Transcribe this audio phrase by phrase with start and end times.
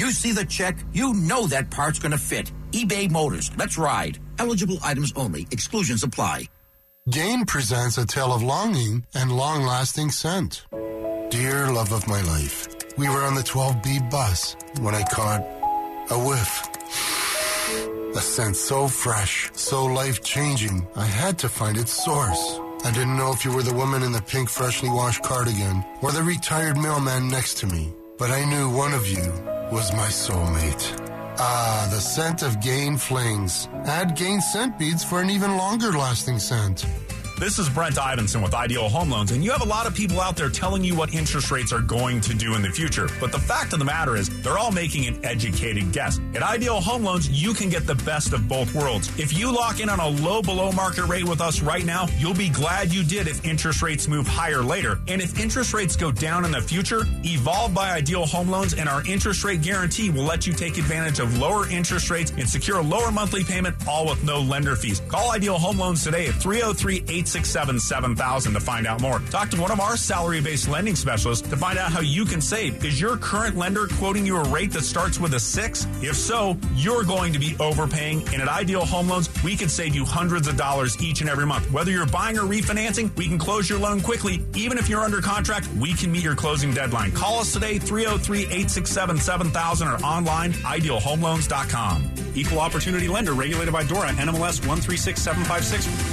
[0.00, 2.50] you see the check, you know that part's going to fit.
[2.72, 3.50] eBay Motors.
[3.58, 4.18] Let's ride.
[4.38, 5.46] Eligible items only.
[5.50, 6.44] Exclusions apply.
[7.10, 10.64] Gain presents a tale of longing and long lasting scent.
[11.28, 12.66] Dear love of my life,
[12.96, 15.42] we were on the 12B bus when I caught
[16.10, 16.52] a whiff.
[18.16, 22.58] A scent so fresh, so life changing, I had to find its source.
[22.84, 26.10] I didn't know if you were the woman in the pink freshly washed cardigan or
[26.10, 30.84] the retired mailman next to me, but I knew one of you was my soulmate.
[31.38, 33.68] Ah, the scent of Gain Flings.
[33.84, 36.84] Add Gain scent beads for an even longer lasting scent.
[37.40, 40.20] This is Brent Ivinson with Ideal Home Loans, and you have a lot of people
[40.20, 43.08] out there telling you what interest rates are going to do in the future.
[43.18, 46.20] But the fact of the matter is, they're all making an educated guess.
[46.34, 49.08] At Ideal Home Loans, you can get the best of both worlds.
[49.18, 52.34] If you lock in on a low below market rate with us right now, you'll
[52.34, 55.00] be glad you did if interest rates move higher later.
[55.08, 58.86] And if interest rates go down in the future, Evolve by Ideal Home Loans and
[58.86, 62.80] our interest rate guarantee will let you take advantage of lower interest rates and secure
[62.80, 65.00] a lower monthly payment, all with no lender fees.
[65.08, 69.20] Call Ideal Home Loans today at 303 867 7000 to find out more.
[69.30, 72.40] Talk to one of our salary based lending specialists to find out how you can
[72.40, 72.84] save.
[72.84, 75.86] Is your current lender quoting you a rate that starts with a six?
[76.02, 78.26] If so, you're going to be overpaying.
[78.32, 81.46] And at Ideal Home Loans, we can save you hundreds of dollars each and every
[81.46, 81.70] month.
[81.70, 84.44] Whether you're buying or refinancing, we can close your loan quickly.
[84.56, 87.12] Even if you're under contract, we can meet your closing deadline.
[87.12, 92.10] Call us today, 303 867 7000 or online, idealhomeloans.com.
[92.34, 96.09] Equal opportunity lender regulated by DORA, NMLS 136756.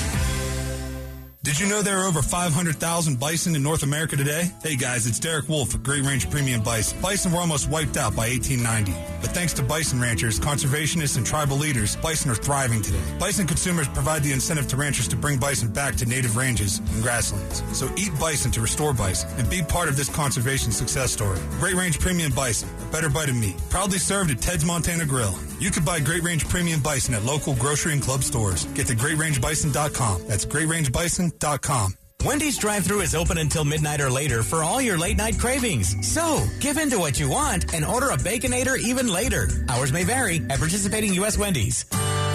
[1.47, 4.51] Did you know there are over 500,000 bison in North America today?
[4.61, 6.99] Hey guys, it's Derek Wolf at Great Range Premium Bison.
[6.99, 8.91] Bison were almost wiped out by 1890.
[9.21, 13.01] But thanks to bison ranchers, conservationists, and tribal leaders, bison are thriving today.
[13.17, 17.01] Bison consumers provide the incentive to ranchers to bring bison back to native ranges and
[17.01, 17.63] grasslands.
[17.71, 21.39] So eat bison to restore bison and be part of this conservation success story.
[21.61, 23.55] Great Range Premium Bison, a better bite of meat.
[23.69, 25.33] Proudly served at Ted's Montana Grill.
[25.59, 28.65] You can buy Great Range Premium Bison at local grocery and club stores.
[28.75, 30.27] Get to greatrangebison.com.
[30.27, 31.93] That's greatrangebison.com.
[32.25, 35.95] Wendy's drive thru is open until midnight or later for all your late night cravings.
[36.05, 39.47] So, give in to what you want and order a Baconator even later.
[39.69, 41.37] Hours may vary at participating U.S.
[41.37, 41.85] Wendy's.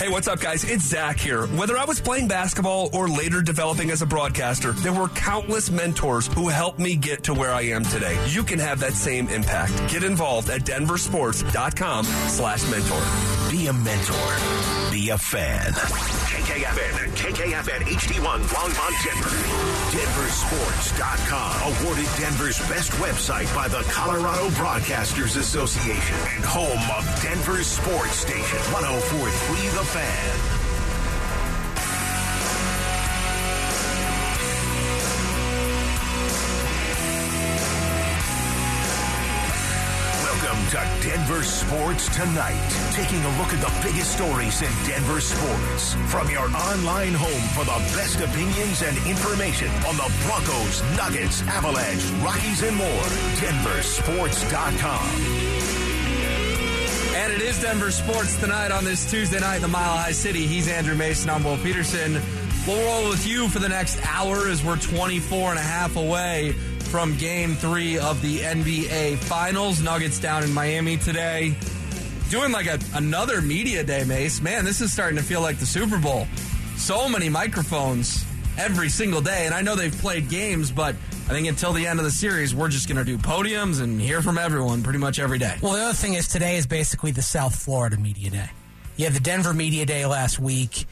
[0.02, 0.64] Hey, what's up, guys?
[0.64, 1.46] It's Zach here.
[1.46, 6.26] Whether I was playing basketball or later developing as a broadcaster, there were countless mentors
[6.26, 8.18] who helped me get to where I am today.
[8.26, 9.72] You can have that same impact.
[9.88, 13.00] Get involved at denversports.com slash mentor.
[13.48, 14.90] Be a mentor.
[14.90, 15.70] Be a fan.
[15.72, 19.30] KKFN and KKFN HD1 Longmont Denver.
[19.94, 21.84] Denversports.com.
[21.84, 28.58] Awarded Denver's best website by the Colorado Broadcasters Association and home of Denver sports station
[28.72, 30.53] 1043 The Fan.
[40.25, 42.56] Welcome to Denver Sports Tonight.
[42.92, 45.92] Taking a look at the biggest stories in Denver sports.
[46.08, 52.04] From your online home for the best opinions and information on the Broncos, Nuggets, Avalanche,
[52.25, 53.04] Rockies, and more.
[53.44, 55.31] Denversports.com.
[57.22, 60.44] And it is Denver Sports tonight on this Tuesday night in the Mile High City.
[60.44, 61.31] He's Andrew Mason.
[61.31, 62.21] I'm Will Petersen.
[62.66, 66.50] We'll roll with you for the next hour as we're 24 and a half away
[66.91, 69.81] from game three of the NBA Finals.
[69.81, 71.55] Nuggets down in Miami today.
[72.28, 74.43] Doing like a, another media day, Mace.
[74.43, 76.27] Man, this is starting to feel like the Super Bowl.
[76.75, 78.25] So many microphones
[78.59, 79.47] every single day.
[79.47, 80.97] And I know they've played games, but
[81.28, 83.99] I think until the end of the series, we're just going to do podiums and
[84.00, 85.56] hear from everyone pretty much every day.
[85.62, 88.50] Well, the other thing is today is basically the South Florida Media Day.
[88.97, 90.84] You had the Denver Media Day last week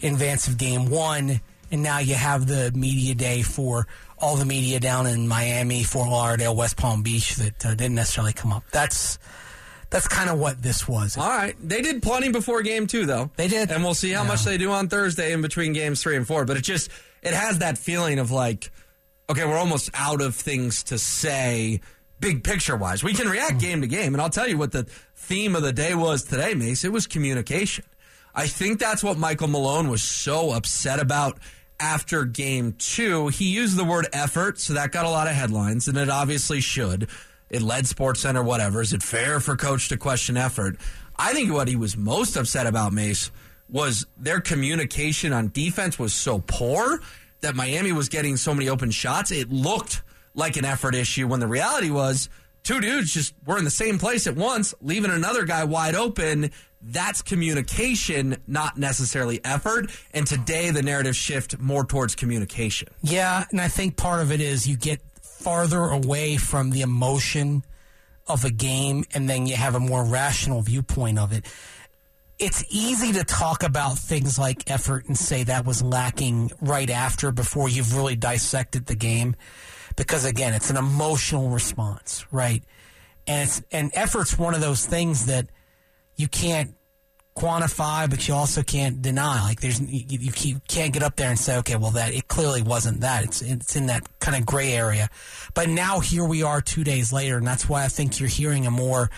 [0.00, 3.86] in advance of game one, and now you have the Media Day for
[4.18, 8.32] all the media down in Miami, Fort Lauderdale, West Palm Beach that uh, didn't necessarily
[8.34, 8.64] come up.
[8.72, 9.18] That's
[9.88, 11.16] that's kind of what this was.
[11.16, 11.54] All right.
[11.62, 13.30] They did plenty before game two, though.
[13.36, 13.70] They did.
[13.70, 14.28] And we'll see how Yeah.
[14.28, 16.44] much they do on Thursday in between games three and four.
[16.44, 16.90] But it just,
[17.22, 18.70] it has that feeling of like,
[19.28, 21.80] okay, we're almost out of things to say
[22.20, 23.02] big picture wise.
[23.02, 24.14] We can react game to game.
[24.14, 26.84] And I'll tell you what the theme of the day was today, Mace.
[26.84, 27.84] It was communication.
[28.34, 31.38] I think that's what Michael Malone was so upset about
[31.80, 33.28] after game two.
[33.28, 36.60] He used the word effort, so that got a lot of headlines, and it obviously
[36.60, 37.08] should.
[37.48, 38.80] It led Sports Center, whatever.
[38.80, 40.76] Is it fair for coach to question effort?
[41.16, 43.30] I think what he was most upset about, Mace,
[43.68, 47.00] was their communication on defense was so poor
[47.40, 49.30] that Miami was getting so many open shots.
[49.30, 50.02] It looked
[50.34, 52.28] like an effort issue when the reality was
[52.62, 56.50] two dudes just were in the same place at once, leaving another guy wide open.
[56.82, 59.90] That's communication, not necessarily effort.
[60.12, 62.88] And today the narrative shift more towards communication.
[63.02, 67.64] Yeah, and I think part of it is you get farther away from the emotion
[68.26, 71.46] of a game and then you have a more rational viewpoint of it.
[72.38, 77.32] It's easy to talk about things like effort and say that was lacking right after
[77.32, 79.36] before you've really dissected the game
[79.96, 82.62] because again, it's an emotional response, right?
[83.26, 85.48] And and effort's one of those things that
[86.16, 86.74] you can't
[87.34, 89.42] quantify, but you also can't deny.
[89.42, 92.28] Like there's you, you, you can't get up there and say, okay, well that it
[92.28, 93.24] clearly wasn't that.
[93.24, 95.08] It's it's in that kind of gray area.
[95.54, 98.66] But now here we are two days later, and that's why I think you're hearing
[98.66, 99.10] a more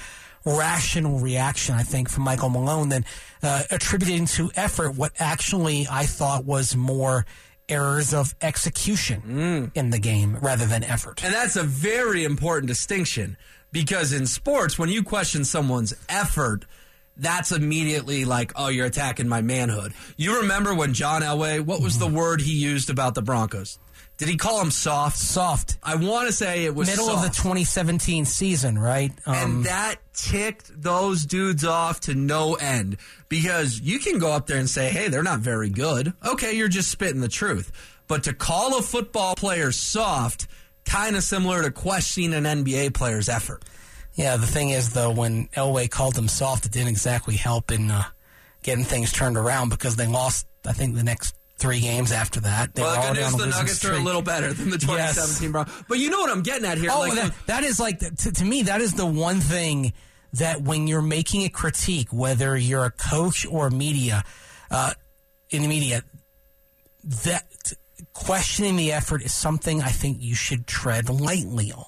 [0.56, 1.74] rational reaction.
[1.74, 3.04] I think from Michael Malone than
[3.42, 7.26] uh, attributing to effort what actually I thought was more
[7.68, 11.22] errors of execution in the game rather than effort.
[11.22, 13.36] And that's a very important distinction
[13.72, 16.64] because in sports, when you question someone's effort,
[17.16, 19.92] that's immediately like, oh, you're attacking my manhood.
[20.16, 23.78] You remember when John Elway, what was the word he used about the Broncos?
[24.18, 25.16] Did he call them soft?
[25.16, 25.78] Soft.
[25.80, 27.24] I want to say it was Middle soft.
[27.28, 29.12] of the 2017 season, right?
[29.24, 32.96] Um, and that ticked those dudes off to no end
[33.28, 36.12] because you can go up there and say, hey, they're not very good.
[36.26, 37.70] Okay, you're just spitting the truth.
[38.08, 40.48] But to call a football player soft,
[40.84, 43.64] kind of similar to questioning an NBA player's effort.
[44.14, 47.88] Yeah, the thing is, though, when Elway called them soft, it didn't exactly help in
[47.88, 48.02] uh,
[48.64, 52.75] getting things turned around because they lost, I think, the next three games after that.
[52.75, 55.52] They well, the good news, the Nuggets are a little better than the 2017 Yes.
[55.52, 55.84] Broncos.
[55.88, 56.90] But you know what I'm getting at here?
[56.93, 59.93] Oh, like, that, that is like to, to me that is the one thing
[60.34, 64.25] that when you're making a critique, whether you're a coach or media,
[64.70, 64.93] uh,
[65.50, 66.02] in the media,
[67.25, 67.46] that
[68.12, 71.87] questioning the effort is something I think you should tread lightly on.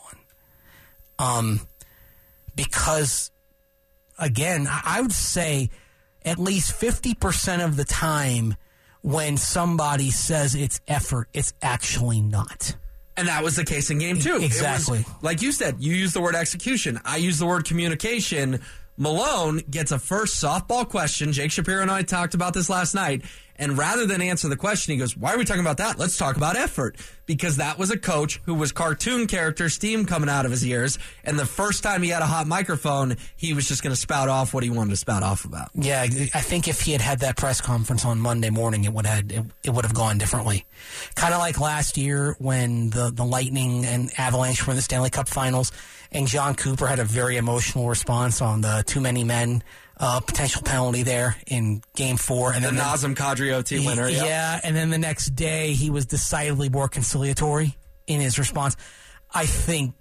[1.18, 1.60] Um,
[2.56, 3.30] because
[4.18, 5.70] again, I I would say
[6.24, 8.56] at least 50% of the time
[9.02, 12.76] when somebody says it's effort, it's actually not.
[13.16, 14.30] And that was the case in game two.
[14.30, 15.04] It was- Exactly.
[15.20, 17.00] like you said, you use the word execution.
[17.04, 18.60] I use the word communication.
[19.00, 21.32] Malone gets a first softball question.
[21.32, 23.22] Jake Shapiro and I talked about this last night.
[23.56, 25.98] And rather than answer the question, he goes, Why are we talking about that?
[25.98, 26.96] Let's talk about effort.
[27.24, 30.98] Because that was a coach who was cartoon character, steam coming out of his ears.
[31.24, 34.28] And the first time he had a hot microphone, he was just going to spout
[34.28, 35.70] off what he wanted to spout off about.
[35.74, 39.06] Yeah, I think if he had had that press conference on Monday morning, it would
[39.06, 40.66] have it, it would have gone differently.
[41.14, 45.10] Kind of like last year when the the Lightning and Avalanche were in the Stanley
[45.10, 45.72] Cup Finals,
[46.12, 49.62] and Jon Cooper had a very emotional response on the too many men
[49.98, 54.08] uh, potential penalty there in Game Four, and The then the- Nazem Kadri OT winner.
[54.08, 57.76] yeah, and then the next day he was decidedly more conciliatory
[58.06, 58.76] in his response.
[59.32, 59.94] I think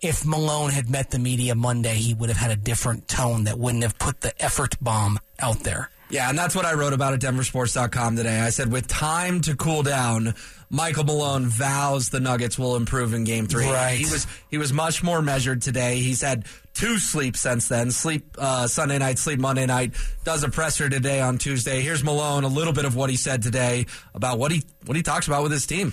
[0.00, 3.58] if Malone had met the media Monday, he would have had a different tone that
[3.58, 5.90] wouldn't have put the effort bomb out there.
[6.10, 8.38] Yeah, and that's what I wrote about at denversports.com today.
[8.40, 10.34] I said, with time to cool down,
[10.74, 13.66] Michael Malone vows the Nuggets will improve in game three.
[13.66, 13.98] Right.
[13.98, 15.96] He was he was much more measured today.
[15.96, 17.90] He's had two sleep since then.
[17.90, 19.94] Sleep uh, Sunday night, sleep Monday night.
[20.24, 21.82] Does a presser today on Tuesday.
[21.82, 23.84] Here's Malone, a little bit of what he said today
[24.14, 25.92] about what he what he talks about with his team.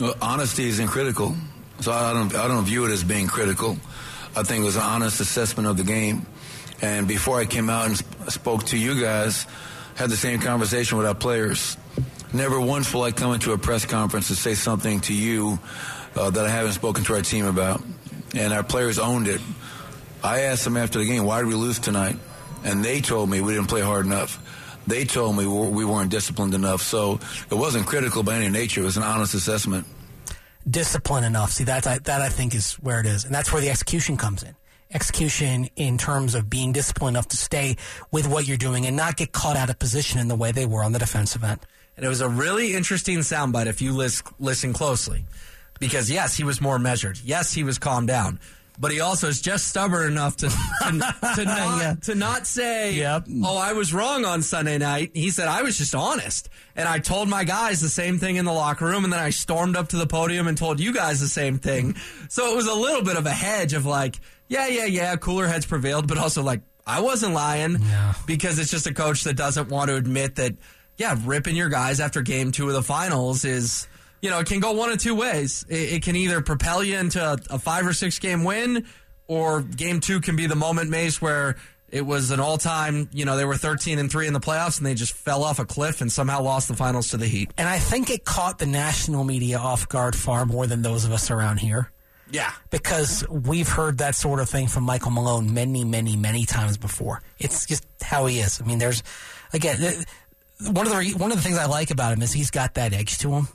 [0.00, 1.36] Well, honesty isn't critical,
[1.80, 3.76] so I don't I don't view it as being critical.
[4.34, 6.24] I think it was an honest assessment of the game.
[6.80, 9.46] And before I came out and sp- spoke to you guys,
[9.96, 11.76] had the same conversation with our players.
[12.32, 15.58] Never once will I come into a press conference to say something to you
[16.14, 17.82] uh, that I haven't spoken to our team about.
[18.34, 19.40] And our players owned it.
[20.22, 22.16] I asked them after the game, why did we lose tonight?
[22.64, 24.42] And they told me we didn't play hard enough.
[24.86, 26.82] They told me we we weren't disciplined enough.
[26.82, 28.80] So it wasn't critical by any nature.
[28.80, 29.86] It was an honest assessment.
[30.68, 31.52] Discipline enough.
[31.52, 34.16] See that I, that I think is where it is, and that's where the execution
[34.16, 34.54] comes in.
[34.92, 37.76] Execution in terms of being disciplined enough to stay
[38.10, 40.66] with what you're doing and not get caught out of position in the way they
[40.66, 41.60] were on the defensive end.
[41.98, 45.24] And it was a really interesting soundbite if you lis- listen closely.
[45.80, 47.18] Because, yes, he was more measured.
[47.22, 48.38] Yes, he was calmed down.
[48.80, 50.54] But he also is just stubborn enough to, to,
[51.34, 51.94] to, not, Yeah.
[52.02, 53.26] to not say, Yep.
[53.44, 55.10] oh, I was wrong on Sunday night.
[55.14, 56.48] He said, I was just honest.
[56.76, 59.02] And I told my guys the same thing in the locker room.
[59.02, 61.96] And then I stormed up to the podium and told you guys the same thing.
[62.30, 65.46] So it was a little bit of a hedge of like, yeah, yeah, yeah, cooler
[65.48, 66.06] heads prevailed.
[66.06, 68.14] But also like, I wasn't lying Yeah.
[68.26, 70.54] because it's just a coach that doesn't want to admit that,
[70.98, 73.88] yeah, ripping your guys after game two of the finals is,
[74.20, 75.64] you know, it can go one of two ways.
[75.68, 78.84] It, it can either propel you into a, five or six game win,
[79.28, 81.56] or game two can be the moment, Mace, where
[81.90, 84.78] it was an all time, you know, they were 13 and three in the playoffs
[84.78, 87.50] and they just fell off a cliff and somehow lost the finals to the Heat.
[87.56, 91.12] And I think it caught the national media off guard far more than those of
[91.12, 91.90] us around here.
[92.30, 92.52] Yeah.
[92.68, 97.22] because we've heard that sort of thing from Michael Malone many, many, many times before.
[97.38, 98.60] It's just how he is.
[98.60, 99.02] I mean, there's
[99.54, 100.04] again
[100.60, 102.74] one of the re- one of the things I like about him is he's got
[102.74, 103.48] that edge to him.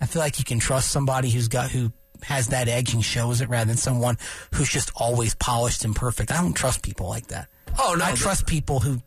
[0.00, 3.40] I feel like you can trust somebody who's got who has that edge and shows
[3.40, 4.16] it rather than someone
[4.54, 6.30] who's just always polished and perfect.
[6.30, 7.48] I don't trust people like that.
[7.78, 9.00] Oh, no, I trust people who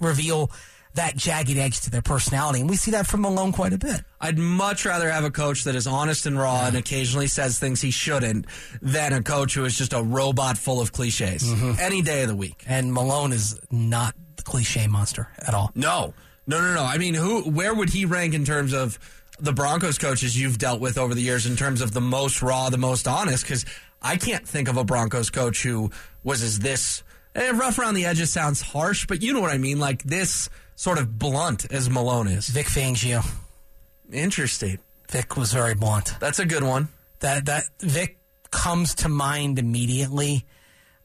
[0.00, 0.50] reveal
[0.94, 4.00] that jagged edge to their personality, and we see that from Malone quite a bit.
[4.20, 7.80] I'd much rather have a coach that is honest and raw and occasionally says things
[7.80, 8.46] he shouldn't
[8.82, 11.72] than a coach who is just a robot full of cliches mm-hmm.
[11.78, 12.64] any day of the week.
[12.66, 15.70] And Malone is not the cliche monster at all.
[15.76, 16.14] No,
[16.50, 16.82] no, no, no.
[16.82, 17.42] I mean, who?
[17.42, 18.98] Where would he rank in terms of
[19.38, 22.70] the Broncos coaches you've dealt with over the years in terms of the most raw,
[22.70, 23.44] the most honest?
[23.44, 23.64] Because
[24.02, 25.90] I can't think of a Broncos coach who
[26.24, 27.02] was as this
[27.34, 28.32] eh, rough around the edges.
[28.32, 29.78] Sounds harsh, but you know what I mean.
[29.78, 32.48] Like this sort of blunt as Malone is.
[32.48, 33.24] Vic Fangio.
[34.12, 34.78] Interesting.
[35.08, 36.14] Vic was very blunt.
[36.20, 36.88] That's a good one.
[37.20, 38.18] That that Vic
[38.50, 40.44] comes to mind immediately.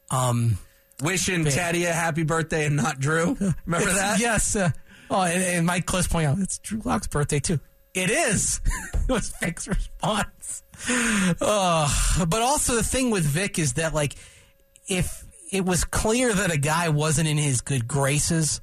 [0.09, 0.57] Um,
[1.01, 1.53] Wishing Vic.
[1.53, 3.37] Teddy a happy birthday and not Drew.
[3.65, 4.19] Remember that?
[4.19, 4.55] Yes.
[4.55, 4.71] Uh,
[5.09, 7.59] oh, and, and Mike Klis pointing out it's Drew Lock's birthday too.
[7.93, 8.61] It is.
[8.93, 10.63] it was Vic's response.
[11.41, 14.15] Uh, but also the thing with Vic is that like
[14.87, 18.61] if it was clear that a guy wasn't in his good graces,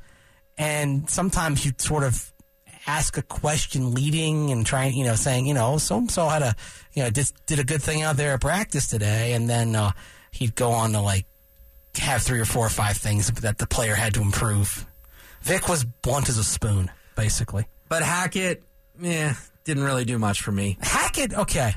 [0.59, 2.33] and sometimes you sort of
[2.87, 6.43] ask a question leading and trying, you know, saying, you know, so and so had
[6.43, 6.55] a,
[6.93, 9.93] you know, did, did a good thing out there at practice today, and then uh,
[10.33, 11.27] he'd go on to like
[11.97, 14.87] have three or four or five things that the player had to improve.
[15.43, 17.67] Vic was blunt as a spoon, basically.
[17.89, 18.63] But Hackett,
[19.01, 19.35] yeah,
[19.65, 20.79] didn't really do much for me.
[20.81, 21.75] Hackett, okay.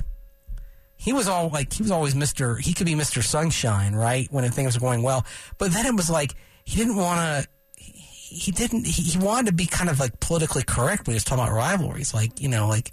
[0.97, 2.55] He was all like he was always Mister.
[2.55, 4.27] He could be Mister Sunshine, right?
[4.31, 5.25] When things were going well,
[5.57, 7.49] but then it was like he didn't want to.
[7.77, 8.85] He didn't.
[8.87, 11.53] He, he wanted to be kind of like politically correct when he was talking about
[11.55, 12.91] rivalries, like you know, like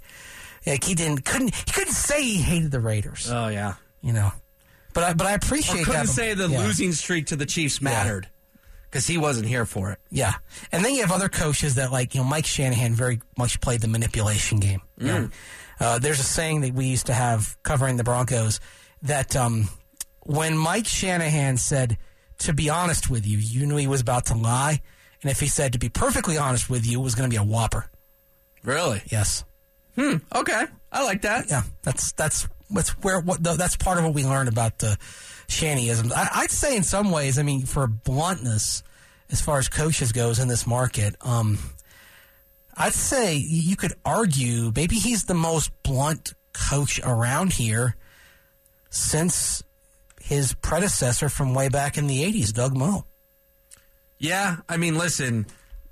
[0.67, 3.75] like he didn't couldn't he couldn't say he hated the Raiders, Oh yeah.
[4.01, 4.31] you know.
[4.93, 6.09] But I but I Or appreciate couldn't that.
[6.09, 6.59] say the Yeah.
[6.59, 8.27] losing streak to the Chiefs mattered
[8.93, 9.97] because he wasn't here for it.
[10.11, 10.33] Yeah,
[10.71, 13.81] and then you have other coaches that like you know Mike Shanahan very much played
[13.81, 14.81] the manipulation game.
[14.99, 15.29] you know.
[15.79, 18.59] Uh, there's a saying that we used to have covering the Broncos
[19.01, 19.67] that um,
[20.21, 21.97] when Mike Shanahan said,
[22.39, 24.79] "To be honest with you," you knew he was about to lie,
[25.23, 27.41] and if he said, "To be perfectly honest with you," it was going to be
[27.41, 27.89] a whopper.
[28.63, 29.01] Really?
[29.07, 29.43] Yes.
[29.95, 30.17] Hmm.
[30.35, 31.49] Okay, I like that.
[31.49, 34.99] Yeah, that's that's that's where what that's part of what we learned about the
[35.53, 36.11] Shannyisms.
[36.11, 38.83] I, I'd say in some ways, I mean, for bluntness,
[39.29, 41.57] as far as coaches goes in this market, um,
[42.75, 47.95] I'd say you could argue maybe he's the most blunt coach around here
[48.89, 49.63] since
[50.21, 53.05] his predecessor from way back in the '80s, Doug Moe.
[54.19, 55.45] Yeah, I mean, listen,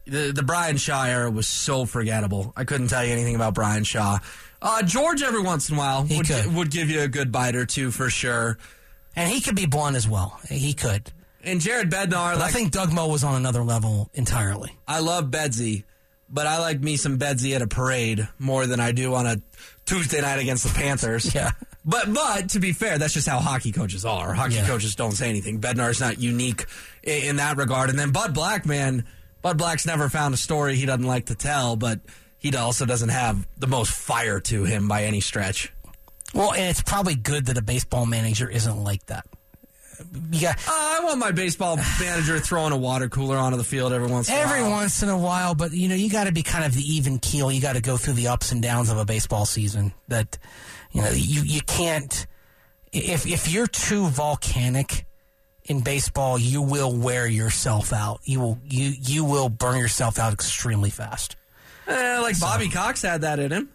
[0.06, 2.54] the the Brian Shaw era was so forgettable.
[2.56, 4.20] I couldn't tell you anything about Brian Shaw.
[4.62, 7.66] Uh, George, every once in a while, would, would give you a good bite or
[7.66, 8.58] two for sure.
[9.16, 10.40] And he could be blunt as well.
[10.50, 11.12] He could.
[11.44, 14.78] And Jared Bednar, like, I think Doug Moe was on another level entirely.
[14.88, 15.84] I love Bedsy,
[16.30, 19.38] but I like me some Bedsy at a parade more than I do on a
[19.86, 21.34] Tuesday night against the Panthers.
[21.36, 21.52] Yeah.
[21.84, 24.34] But but to be fair, that's just how hockey coaches are.
[24.36, 24.68] Hockey Yeah.
[24.68, 25.60] coaches don't say anything.
[25.60, 26.68] Bednar's not unique
[27.02, 27.90] in, in that regard.
[27.90, 29.04] And then Bud Black, man,
[29.42, 32.00] Bud Black's never found a story he doesn't like to tell, but
[32.38, 35.74] he also doesn't have the most fire to him by any stretch.
[36.34, 39.26] Well, and it's probably good that a baseball manager isn't like that.
[40.32, 44.08] Yeah, Uh, I want my baseball manager throwing a water cooler onto the field every
[44.10, 44.72] once in a every while.
[44.72, 47.20] once in a while, but you know, you got to be kind of the even
[47.20, 47.52] keel.
[47.52, 49.94] You got to go through the ups and downs of a baseball season.
[50.08, 50.40] That
[50.92, 52.26] you know, you you can't
[52.92, 55.06] if if you're too volcanic
[55.66, 58.22] in baseball, you will wear yourself out.
[58.24, 61.36] You will you you will burn yourself out extremely fast.
[61.88, 63.70] Eh, like Bobby Cox had that in him.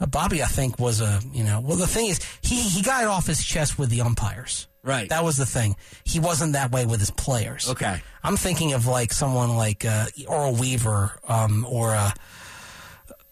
[0.00, 1.60] Uh, Bobby, I think, was a you know.
[1.60, 4.66] Well, the thing is, he he got it off his chest with the umpires.
[4.82, 5.08] Right.
[5.10, 5.76] That was the thing.
[6.04, 7.68] He wasn't that way with his players.
[7.68, 8.00] Okay.
[8.22, 12.12] I'm thinking of like someone like uh, Earl Weaver um, or uh,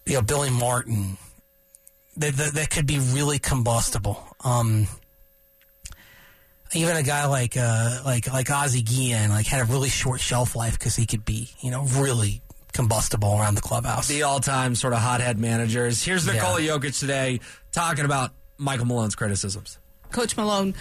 [0.04, 1.16] you know Billy Martin.
[2.18, 4.22] That, that that could be really combustible.
[4.44, 4.88] Um,
[6.74, 10.54] even a guy like uh, like like Ozzie Guillen like had a really short shelf
[10.54, 12.42] life because he could be you know really
[12.78, 14.06] combustible around the clubhouse.
[14.06, 16.04] the all-time sort of hothead managers.
[16.04, 16.34] Here's Yeah.
[16.34, 17.40] Nikola Jokic today
[17.72, 19.78] talking about Michael Malone's criticisms.
[20.12, 20.74] Coach Malone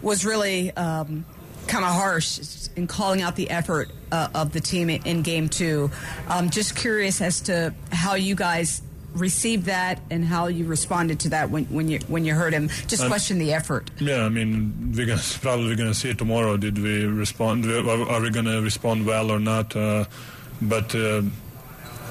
[0.00, 1.26] was really um,
[1.66, 5.50] kind of harsh in calling out the effort uh, of the team in, in game
[5.50, 5.90] two.
[6.28, 8.80] I'm just curious as to how you guys
[9.12, 12.68] received that and how you responded to that when, when you when you heard him
[12.88, 13.90] just question the effort.
[14.00, 16.56] Yeah, I mean, we're gonna, probably going to see it tomorrow.
[16.56, 17.66] Did we respond?
[17.66, 19.76] Are, are we going to respond well or not?
[19.76, 20.06] Uh,
[20.62, 21.22] but uh,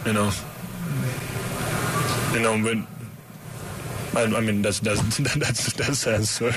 [0.05, 0.31] you know,
[2.33, 2.88] you know, when
[4.15, 6.53] I, I mean, that's that's that's that's the answer.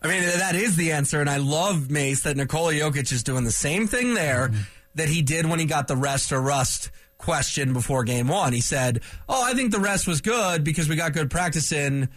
[0.00, 3.44] I mean, that is the answer, and I love Mace that Nikola Jokic is doing
[3.44, 4.52] the same thing there
[4.94, 8.52] that he did when he got the rest or rust question before game one.
[8.52, 12.08] He said, "Oh, I think the rest was good because we got good practice in."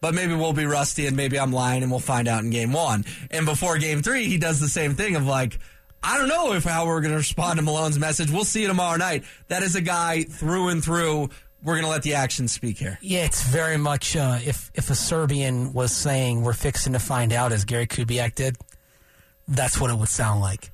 [0.00, 2.72] but maybe we'll be rusty and maybe I'm lying and we'll find out in game
[2.72, 3.04] one.
[3.30, 5.58] And before game three, he does the same thing of like,
[6.02, 8.30] I don't know if how we're going to respond to Malone's message.
[8.30, 9.24] We'll see you tomorrow night.
[9.48, 11.30] That is a guy through and through.
[11.62, 12.98] We're going to let the action speak here.
[13.02, 17.32] Yeah, it's very much uh, if if a Serbian was saying we're fixing to find
[17.34, 18.56] out as Gary Kubiak did,
[19.46, 20.70] that's what it would sound like.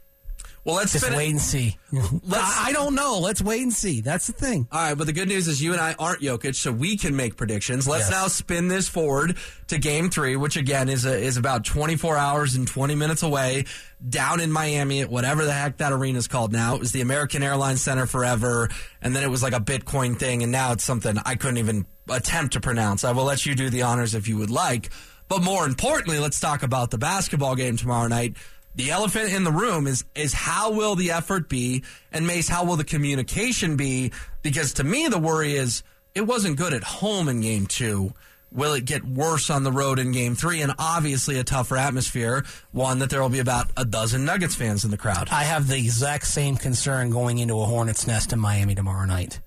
[0.67, 1.79] Well, let's just wait and see.
[1.95, 3.21] I, I don't know.
[3.21, 4.01] Let's wait and see.
[4.01, 4.67] That's the thing.
[4.73, 7.15] All right, but the good news is you and I aren't Jokic, so we can
[7.15, 7.87] make predictions.
[7.87, 8.11] Let's Yes.
[8.11, 9.37] now spin this forward
[9.69, 13.65] to Game Three, which again is a, is about 24 hours and 20 minutes away,
[14.07, 16.75] down in Miami at whatever the heck that arena is called now.
[16.75, 18.69] It was the American Airlines Center forever,
[19.01, 21.87] and then it was like a Bitcoin thing, and now it's something I couldn't even
[22.11, 23.05] attempt to pronounce.
[23.05, 24.91] I will let you do the honors if you would like.
[25.29, 28.37] But more importantly, let's talk about the basketball game tomorrow night.
[28.77, 32.65] The elephant in the room is is how will the effort be, and Mace, how
[32.65, 34.13] will the communication be?
[34.43, 35.83] Because to me, the worry is
[36.15, 38.13] it wasn't good at home in Game Two.
[38.53, 40.61] Will it get worse on the road in Game Three?
[40.61, 42.45] And obviously, a tougher atmosphere.
[42.71, 45.29] One that there will be about a dozen Nuggets fans in the crowd.
[45.33, 49.41] I have the exact same concern going into a hornet's nest in Miami tomorrow night.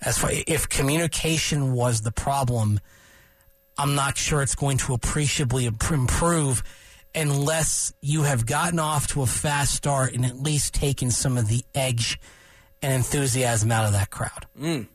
[0.00, 2.80] As far if communication was the problem,
[3.76, 6.62] I'm not sure it's going to appreciably improve
[7.14, 11.48] unless you have gotten off to a fast start and at least taken some of
[11.48, 12.20] the edge
[12.82, 14.46] and enthusiasm out of that crowd.
[14.58, 14.86] Mm.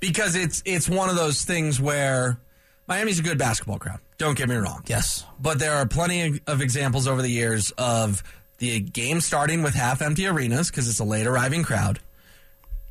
[0.00, 2.38] Because it's it's one of those things where
[2.86, 4.00] Miami's a good basketball crowd.
[4.18, 4.82] Don't get me wrong.
[4.86, 5.24] Yes.
[5.40, 8.22] But there are plenty of examples over the years of
[8.58, 12.00] the game starting with half empty arenas because it's a late arriving crowd.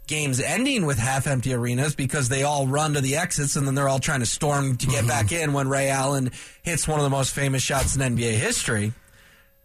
[0.06, 3.74] Games ending with half empty arenas because they all run to the exits and then
[3.74, 5.44] they're all trying to storm to get back mm-hmm.
[5.44, 6.32] in when Ray Allen
[6.62, 8.94] hits one of the most famous shots in NBA history.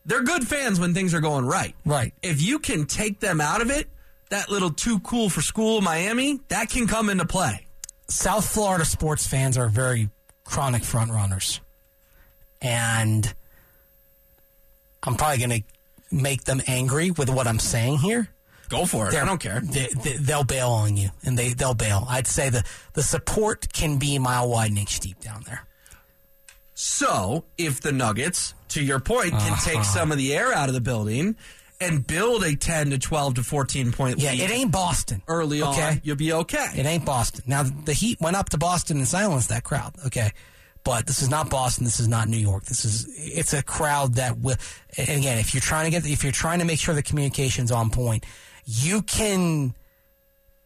[0.07, 1.75] They're good fans when things are going right.
[1.85, 2.14] Right.
[2.23, 3.88] If you can take them out of it,
[4.30, 7.66] that little too cool for school Miami, that can come into play.
[8.09, 10.09] South Florida sports fans are very
[10.45, 11.61] chronic front runners.
[12.62, 13.33] And
[15.02, 18.28] I'm probably going to make them angry with what I'm saying here.
[18.69, 19.15] Go for it.
[19.15, 19.61] I don't care.
[19.61, 19.89] They,
[20.29, 22.05] will bail on you, and they, they'll bail.
[22.09, 25.64] I'd say the, the support can be mile wide and inch deep down there.
[26.75, 29.71] So, if the Nuggets, to your point, can Uh-huh.
[29.71, 31.35] take some of the air out of the building
[31.81, 35.23] and build a 10 to 12 to 14 point Yeah, lead Yeah, it ain't Boston.
[35.29, 35.83] early okay?
[35.88, 36.66] on, you'll be okay.
[36.77, 37.45] It ain't Boston.
[37.47, 40.31] Now, the Heat went up to Boston and silenced that crowd, okay?
[40.85, 41.85] But this is not Boston.
[41.85, 42.64] This is not New York.
[42.64, 44.57] This is it's a crowd that will.
[44.97, 47.71] And again, if you're trying to get, if you're trying to make sure the communication's
[47.73, 48.25] on point,
[48.70, 49.74] you can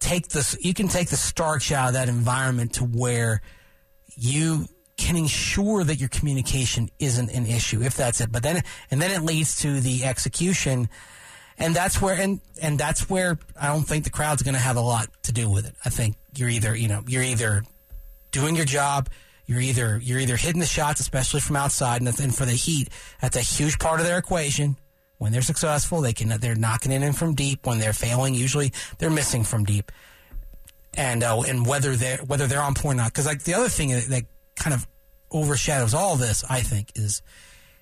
[0.01, 0.57] take this.
[0.61, 3.41] You can take the starch out of that environment to where
[4.17, 8.33] you can ensure that your communication isn't an issue if that's it.
[8.33, 10.89] But then, and then it leads to the execution,
[11.57, 14.77] and that's where and and that's where I don't think the crowd's going to have
[14.77, 15.77] a lot to do with it.
[15.85, 17.63] I think you're either you know you're either
[18.33, 19.11] doing your job.
[19.47, 22.89] You're either you're either hitting the shots, especially from outside, and then for the Heat,
[23.21, 24.77] that's a huge part of their equation.
[25.23, 27.65] When they're successful, they can they're knocking it in from deep.
[27.65, 29.93] When they're failing, usually they're missing from deep.
[30.95, 33.69] And uh, and whether they're whether they're on point or not, because like the other
[33.69, 34.25] thing that, that
[34.57, 34.85] kind of
[35.31, 37.23] overshadows all this, I think, is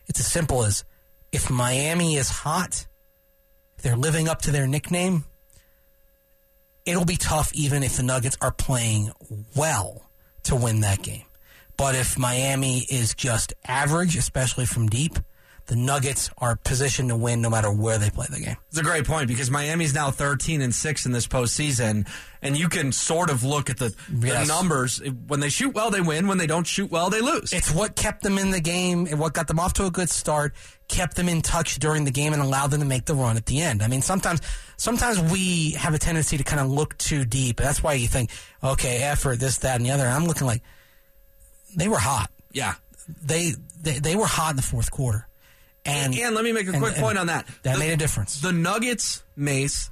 [0.07, 0.85] it's as simple as
[1.33, 2.87] if Miami is hot,
[3.81, 5.25] they're living up to their nickname,
[6.85, 9.13] it'll be tough even if the Nuggets are playing
[9.57, 10.11] well
[10.43, 11.25] to win that game.
[11.79, 15.19] But if Miami is just average, especially from deep,
[15.71, 18.57] the Nuggets are positioned to win no matter where they play the game.
[18.71, 22.09] It's a great point because Miami's now 13 and 6 in this postseason,
[22.43, 24.49] and you can sort of look at the, Yes.
[24.49, 25.01] the numbers.
[25.29, 26.27] When they shoot well, they win.
[26.27, 27.53] When they don't shoot well, they lose.
[27.53, 30.11] It's what kept them in the game and what got them off to a good
[30.11, 30.55] start,
[30.89, 33.47] kept them in touch during the game and allowed them to make the run at
[33.47, 33.81] the end.
[33.81, 34.41] I mean, sometimes
[34.77, 37.59] sometimes we have a tendency to kind of look too deep.
[37.59, 38.31] That's why you think,
[38.65, 40.03] okay, effort, this, that, and the other.
[40.05, 40.63] And I'm looking like
[41.77, 42.29] they were hot.
[42.51, 42.75] Yeah.
[43.23, 45.29] They they, they were hot in the fourth quarter.
[45.85, 47.47] And, and let me make a and- quick and point on that.
[47.63, 48.41] That The- made a difference.
[48.41, 49.91] The Nuggets, Mace,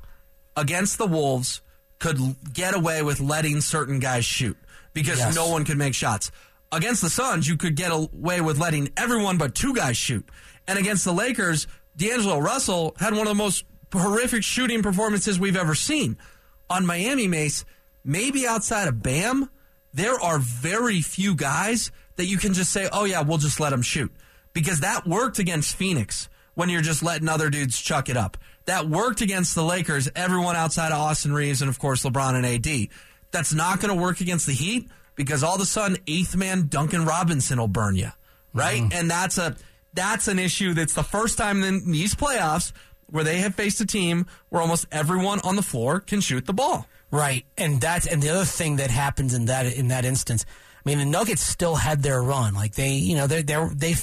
[0.56, 1.60] against the Wolves,
[1.98, 2.18] could
[2.52, 4.56] get away with letting certain guys shoot
[4.94, 5.34] because Yes.
[5.34, 6.30] no one could make shots.
[6.70, 10.28] Against the Suns, you could get away with letting everyone but two guys shoot.
[10.66, 15.56] And against the Lakers, D'Angelo Russell had one of the most horrific shooting performances we've
[15.56, 16.18] ever seen.
[16.70, 17.64] On Miami, Mace,
[18.04, 19.50] maybe outside of Bam,
[19.94, 23.70] there are very few guys that you can just say, oh, yeah, we'll just let
[23.70, 24.12] them shoot.
[24.58, 28.36] Because that worked against Phoenix when you're just letting other dudes chuck it up.
[28.64, 32.44] That worked against the Lakers, everyone outside of Austin Reaves and, of course, LeBron and
[32.44, 32.88] AD.
[33.30, 36.66] That's not going to work against the Heat because all of a sudden, eighth man
[36.66, 38.10] Duncan Robinson will burn you,
[38.52, 38.82] right?
[38.82, 38.98] Mm-hmm.
[38.98, 39.54] And that's a
[39.94, 42.72] that's an issue that's the first time in these playoffs
[43.06, 46.52] where they have faced a team where almost everyone on the floor can shoot the
[46.52, 46.86] ball.
[47.10, 50.44] Right, and that's and the other thing that happens in that in that instance.
[50.84, 52.54] I mean, the Nuggets still had their run.
[52.54, 53.94] Like they, you know, they they they,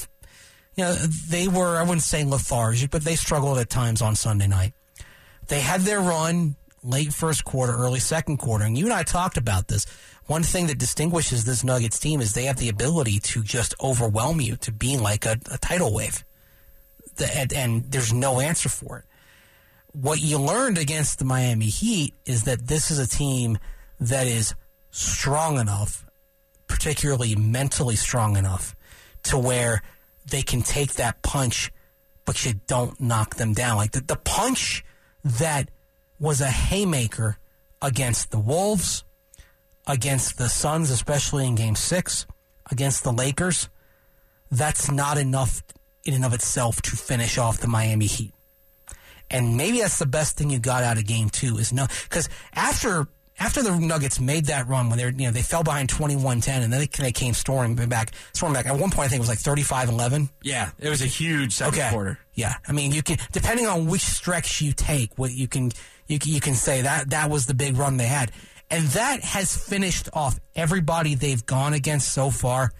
[0.75, 4.47] you know, they were I wouldn't say lethargic, but they struggled at times on Sunday
[4.47, 4.73] night.
[5.47, 9.37] They had their run late first quarter, early second quarter, and you and I talked
[9.37, 9.85] about this.
[10.27, 14.41] One thing that distinguishes this Nuggets team is they have the ability to just overwhelm
[14.41, 16.23] you, to be like a, a tidal wave,
[17.17, 19.05] the, and, and there's no answer for it.
[19.93, 23.57] What you learned against the Miami Heat is that this is a team
[23.99, 24.53] that is
[24.91, 26.05] strong enough,
[26.67, 28.75] particularly mentally strong enough,
[29.23, 29.81] to where
[30.25, 31.71] they can take that punch,
[32.25, 33.77] but you don't knock them down.
[33.77, 34.83] Like the, the punch
[35.23, 35.69] that
[36.19, 37.37] was a haymaker
[37.81, 39.03] against the Wolves,
[39.87, 42.25] against the Suns, especially in game six,
[42.71, 43.69] against the Lakers,
[44.51, 45.61] that's not enough
[46.03, 48.33] in and of itself to finish off the Miami Heat.
[49.29, 52.29] And maybe that's the best thing you got out of game two is no, because
[52.53, 53.07] after
[53.39, 56.71] after the Nuggets made that run when they you know they fell behind 21-10 and
[56.73, 59.29] then they, they came storming back storming back at one point I think it was
[59.29, 61.89] like 35-11 Yeah, it was a huge second okay.
[61.91, 62.19] quarter.
[62.33, 65.71] yeah I mean you can depending on which stretch you take what you can
[66.07, 68.31] you can, you can say that that was the big run they had
[68.69, 72.71] and that has finished off everybody they've gone against so far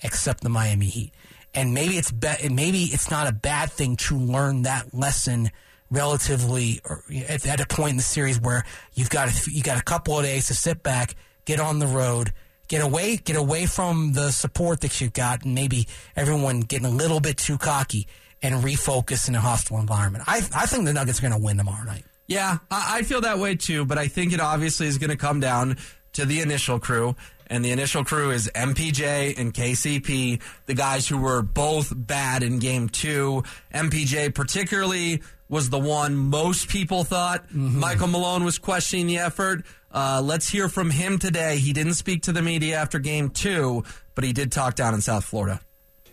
[0.00, 1.12] except the Miami Heat
[1.54, 5.50] and maybe it's be, maybe it's not a bad thing to learn that lesson
[5.90, 6.80] relatively
[7.28, 10.18] at, at a point in the series where you've got a, you got a couple
[10.18, 12.32] of days to sit back, get on the road,
[12.68, 16.90] get away get away from the support that you've got, and maybe everyone getting a
[16.90, 18.06] little bit too cocky
[18.42, 20.24] and refocus in a hostile environment.
[20.26, 22.04] I I think the Nuggets are going to win tomorrow night.
[22.26, 25.16] Yeah, I, I feel that way too, but I think it obviously is going to
[25.16, 25.76] come down
[26.14, 27.14] to the initial crew.
[27.48, 32.58] And the initial crew is MPJ and KCP, the guys who were both bad in
[32.58, 33.44] game two.
[33.72, 39.64] MPJ, particularly, was the one most people thought Michael Malone was questioning the effort.
[39.92, 41.58] Uh, let's hear from him today.
[41.58, 45.00] He didn't speak to the media after game two, but he did talk down in
[45.00, 45.60] South Florida.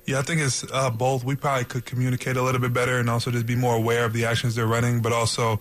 [0.06, 1.24] Yeah, I think it's uh, both.
[1.24, 4.14] We probably could communicate a little bit better and also just be more aware of
[4.14, 5.60] the actions they're running, but also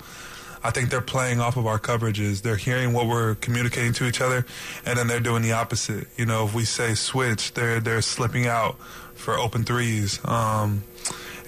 [0.64, 2.42] I think they're playing off of our coverages.
[2.42, 4.44] They're hearing what we're communicating to each other,
[4.84, 6.06] and then they're doing the opposite.
[6.16, 8.80] You know, if we say switch, they're they're slipping out
[9.14, 10.20] for open threes.
[10.24, 10.84] Um,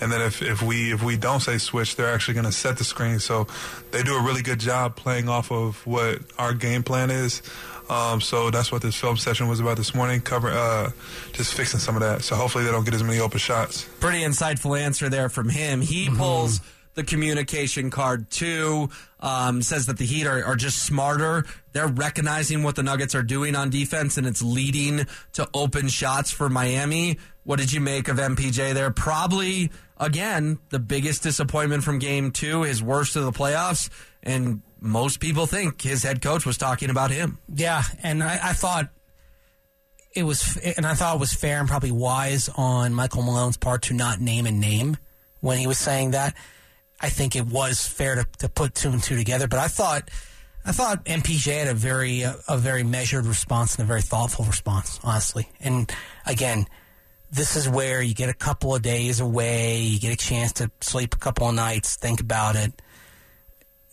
[0.00, 2.78] and then if, if we if we don't say switch, they're actually going to set
[2.78, 3.18] the screen.
[3.18, 3.46] So
[3.90, 7.42] they do a really good job playing off of what our game plan is.
[7.88, 10.90] Um, so that's what this film session was about this morning, cover uh,
[11.32, 12.22] just fixing some of that.
[12.22, 13.86] So hopefully they don't get as many open shots.
[14.00, 15.82] Pretty insightful answer there from him.
[15.82, 16.60] He pulls
[16.94, 18.88] the communication card too.
[19.20, 21.44] Um, says that the Heat are, are just smarter.
[21.72, 26.30] They're recognizing what the Nuggets are doing on defense, and it's leading to open shots
[26.30, 27.18] for Miami.
[27.44, 28.90] What did you make of MPJ there?
[28.90, 33.90] Probably again the biggest disappointment from Game Two, his worst of the playoffs,
[34.22, 37.38] and most people think his head coach was talking about him.
[37.52, 38.90] Yeah, and I, I thought
[40.14, 43.82] it was, and I thought it was fair and probably wise on Michael Malone's part
[43.82, 44.96] to not name a name
[45.40, 46.34] when he was saying that.
[47.00, 50.10] I think it was fair to, to put two and two together, but I thought,
[50.64, 54.44] I thought MPJ had a very, uh, a very measured response and a very thoughtful
[54.44, 55.48] response, honestly.
[55.60, 55.92] And
[56.26, 56.66] again,
[57.30, 60.70] this is where you get a couple of days away, you get a chance to
[60.80, 62.72] sleep a couple of nights, think about it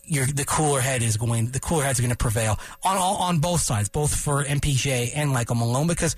[0.04, 3.16] your the cooler head is going the cooler head's are going to prevail on all
[3.16, 6.16] on both sides, both for MPJ and Michael Malone, because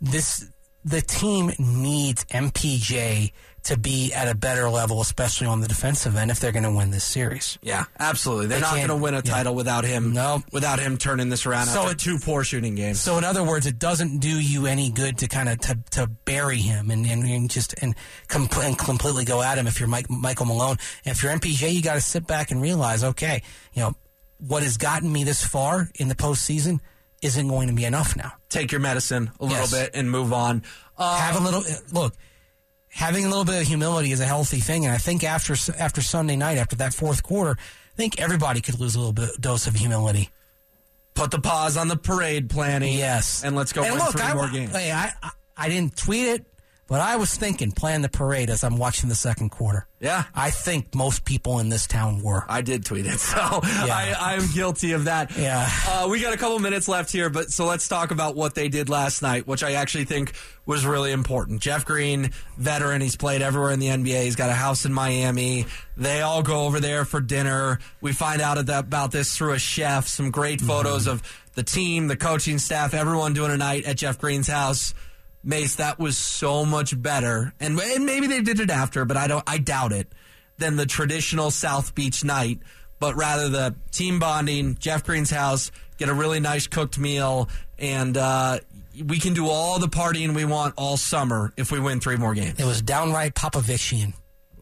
[0.00, 0.50] this
[0.84, 3.32] the team needs MPJ
[3.64, 6.72] to be at a better level, especially on the defensive end, if they're going to
[6.72, 7.58] win this series.
[7.62, 8.46] Yeah, absolutely.
[8.46, 9.22] They're They not going to win a yeah.
[9.22, 10.12] title without him.
[10.12, 13.00] No, without him turning this around So after it- two poor shooting games.
[13.00, 16.06] So in other words, it doesn't do you any good to kind of to, to
[16.24, 17.94] bury him and, and, and just and,
[18.28, 20.76] com- and completely go at him if you're Mike, Michael Malone.
[21.04, 23.42] And if you're MPJ, you got to sit back and realize, okay,
[23.74, 23.94] you know
[24.38, 26.80] what has gotten me this far in the postseason
[27.20, 28.32] isn't going to be enough now.
[28.48, 29.70] Take your medicine a little Yes.
[29.70, 30.62] bit and move on.
[30.96, 32.14] Uh, Have a little look.
[32.90, 36.02] Having a little bit of humility is a healthy thing, and I think after after
[36.02, 39.66] Sunday night, after that fourth quarter, I think everybody could lose a little bit dose
[39.66, 40.28] of humility.
[41.14, 42.96] Put the pause on the parade planning.
[42.98, 44.72] Yes, and let's go And win look, three I, more games.
[44.72, 46.46] Hey, I, I I didn't tweet it,
[46.90, 49.86] but I was thinking plan the parade as I'm watching the second quarter.
[50.00, 52.44] Yeah, I think most people in this town were.
[52.48, 55.36] I did tweet it, so I, I'm guilty of that.
[55.38, 55.70] Yeah.
[55.86, 58.68] Uh, we got a couple minutes left here, but so let's talk about what they
[58.68, 60.32] did last night, which I actually think
[60.66, 61.62] was really important.
[61.62, 64.24] Jeff Green, veteran, he's played everywhere in the NBA.
[64.24, 65.66] He's got a house in Miami.
[65.96, 67.78] They all go over there for dinner.
[68.00, 70.08] We find out about this through a chef.
[70.08, 71.22] Some great photos of
[71.54, 74.92] the team, the coaching staff, everyone doing a night at Jeff Green's house.
[75.42, 79.26] Mace, that was so much better, and, and maybe they did it after, but I
[79.26, 79.44] don't.
[79.46, 80.12] I doubt it.
[80.58, 82.58] Than the traditional South Beach night,
[82.98, 87.48] but rather the team bonding, Jeff Green's house, get a really nice cooked meal,
[87.78, 88.58] and uh,
[89.06, 92.34] we can do all the partying we want all summer if we win three more
[92.34, 92.60] games.
[92.60, 94.12] It was downright Popovichian.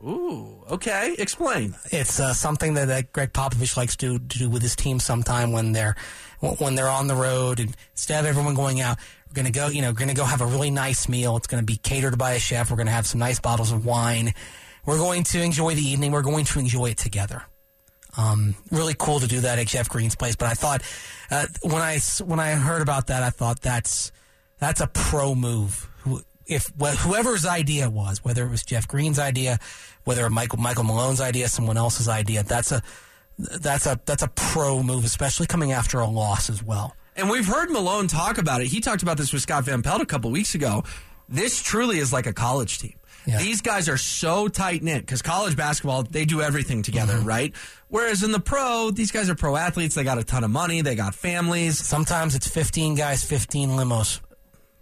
[0.04, 1.16] Ooh, okay.
[1.18, 1.74] Explain.
[1.90, 5.50] It's uh, something that, that Gregg Popovich likes to, to do with his team sometime
[5.50, 5.96] when they're
[6.40, 8.98] when they're on the road and instead of everyone going out,
[9.30, 11.36] we're to go, you know, we're to go have a really nice meal.
[11.36, 12.70] It's to be catered by a chef.
[12.70, 14.34] We're to have some nice bottles of wine.
[14.86, 16.12] We're going to enjoy the evening.
[16.12, 17.42] We're going to enjoy it together.
[18.16, 20.34] Um, really cool to do that at Jeff Green's place.
[20.34, 20.82] But I thought
[21.30, 24.12] uh, when I when I heard about that, I thought that's
[24.58, 25.88] that's a pro move.
[26.46, 29.58] If wh- whoever's idea was, whether it was Jeff Green's idea,
[30.04, 32.82] whether Michael Michael Malone's idea, someone else's idea, that's a
[33.38, 36.96] that's a that's a pro move, especially coming after a loss as well.
[37.18, 38.68] And we've heard Malone talk about it.
[38.68, 40.84] He talked about this with Scott Van Pelt a couple weeks ago.
[41.28, 42.94] This truly is like a college team.
[43.26, 43.38] Yeah.
[43.38, 47.26] These guys are so tight knit because college basketball, they do everything together, mm-hmm.
[47.26, 47.54] right?
[47.88, 49.96] Whereas in the pro, these guys are pro athletes.
[49.96, 50.80] They got a ton of money.
[50.80, 51.84] They got families.
[51.84, 54.20] Sometimes it's 15 guys, 15 limos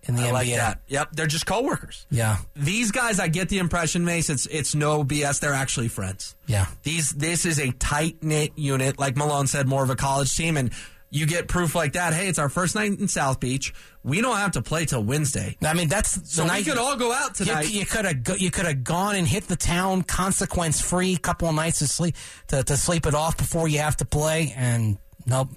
[0.02, 0.32] in the I NBA.
[0.32, 0.80] Like that.
[0.88, 2.06] Yep, they're just coworkers.
[2.10, 2.36] Yeah.
[2.54, 4.28] These guys, I get the impression, Mace.
[4.28, 5.40] It's it's no BS.
[5.40, 6.36] They're actually friends.
[6.46, 6.66] Yeah.
[6.82, 10.56] These this is a tight knit unit, like Malone said, more of a college team,
[10.56, 10.70] and
[11.10, 12.12] you get proof like that.
[12.12, 13.72] Hey, it's our first night in South Beach.
[14.02, 15.56] We don't have to play till Wednesday.
[15.62, 17.68] I mean, that's so night we could all go out tonight.
[17.68, 21.48] You, you could have you could have gone and hit the town consequence free, couple
[21.48, 22.16] of nights to sleep
[22.48, 25.48] to, to sleep it off before you have to play, and nope.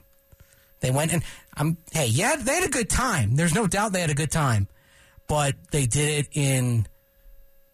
[0.82, 1.24] They went and
[1.56, 3.36] I'm hey, yeah, they had a good time.
[3.36, 4.68] There's no doubt they had a good time
[5.30, 6.86] but they did it in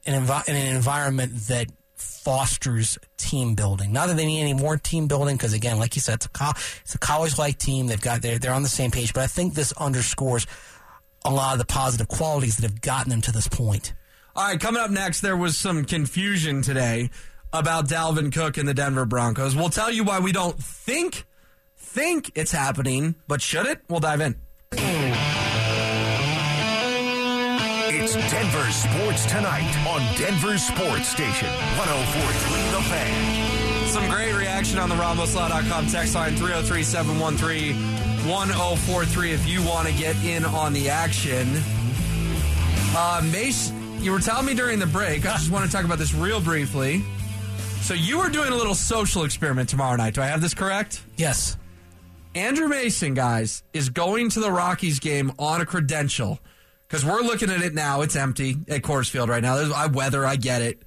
[0.05, 1.67] an, envi- in an environment that
[2.25, 3.93] fosters team building.
[3.93, 6.29] Not that they need any more team building, because again, like you said, it's a,
[6.29, 7.85] co- it's a college-like team.
[7.85, 9.13] They've got they're, they're on the same page.
[9.13, 10.47] But I think this underscores
[11.23, 13.93] a lot of the positive qualities that have gotten them to this point.
[14.35, 17.09] All right, coming up next, there was some confusion today
[17.53, 19.55] about Dalvin Cook and the Denver Broncos.
[19.55, 21.25] We'll tell you why we don't think
[21.77, 23.81] think it's happening, but should it?
[23.87, 24.35] We'll dive in.
[28.05, 33.87] It's Denver Sports Tonight on Denver Sports Station 1043 The Fan.
[33.87, 37.75] Some great reaction on the RamosLaw.com text line 303 713
[38.29, 41.47] 1043 if you want to get in on the action.
[42.95, 45.97] Uh, Mace, you were telling me during the break, I just want to talk about
[45.97, 47.03] this real briefly.
[47.81, 50.13] So you were doing a little social experiment tomorrow night.
[50.13, 51.01] Do I have this correct?
[51.17, 51.57] Yes.
[52.35, 56.39] Andrew Mason, guys, is going to the Rockies game on a credential
[56.87, 58.01] because we're looking at it now.
[58.01, 59.55] It's empty at Coors Field right now.
[59.55, 60.81] There's I weather, I get it.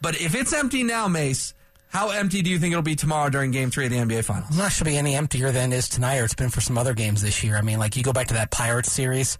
[0.00, 1.54] But if it's empty now, Mace,
[1.88, 4.48] how empty do you think it'll be tomorrow during Game Three of the NBA Finals?
[4.50, 6.78] I'm not sure be any emptier than it is tonight, or it's been for some
[6.78, 7.56] other games this year.
[7.56, 9.38] I mean, like you go back to that Pirates series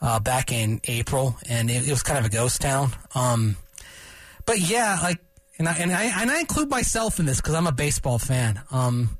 [0.00, 2.92] uh, back in April, and it, it, was kind of a ghost town.
[3.14, 3.56] Um,
[4.44, 5.18] but yeah, like,
[5.58, 8.60] and I and I, and I include myself in this because I'm a baseball fan.
[8.70, 9.18] Um,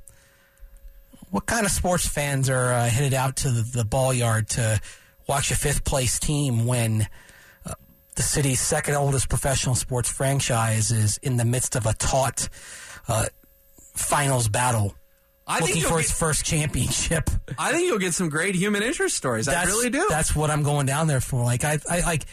[1.31, 4.79] what kind of sports fans are uh, headed out to the, the ball yard to?
[5.27, 7.07] Watch a fifth place team when
[7.65, 7.73] uh,
[8.15, 12.49] the city's second oldest professional sports franchise is in the midst of a taut
[13.07, 13.25] uh,
[13.93, 14.95] finals battle.
[15.47, 17.29] I looking for get, its first championship.
[17.57, 19.45] I think you'll get some great human interest stories.
[19.45, 20.05] That's, I really do.
[20.09, 21.43] That's what I'm going down there for.
[21.43, 22.25] Like I, I like,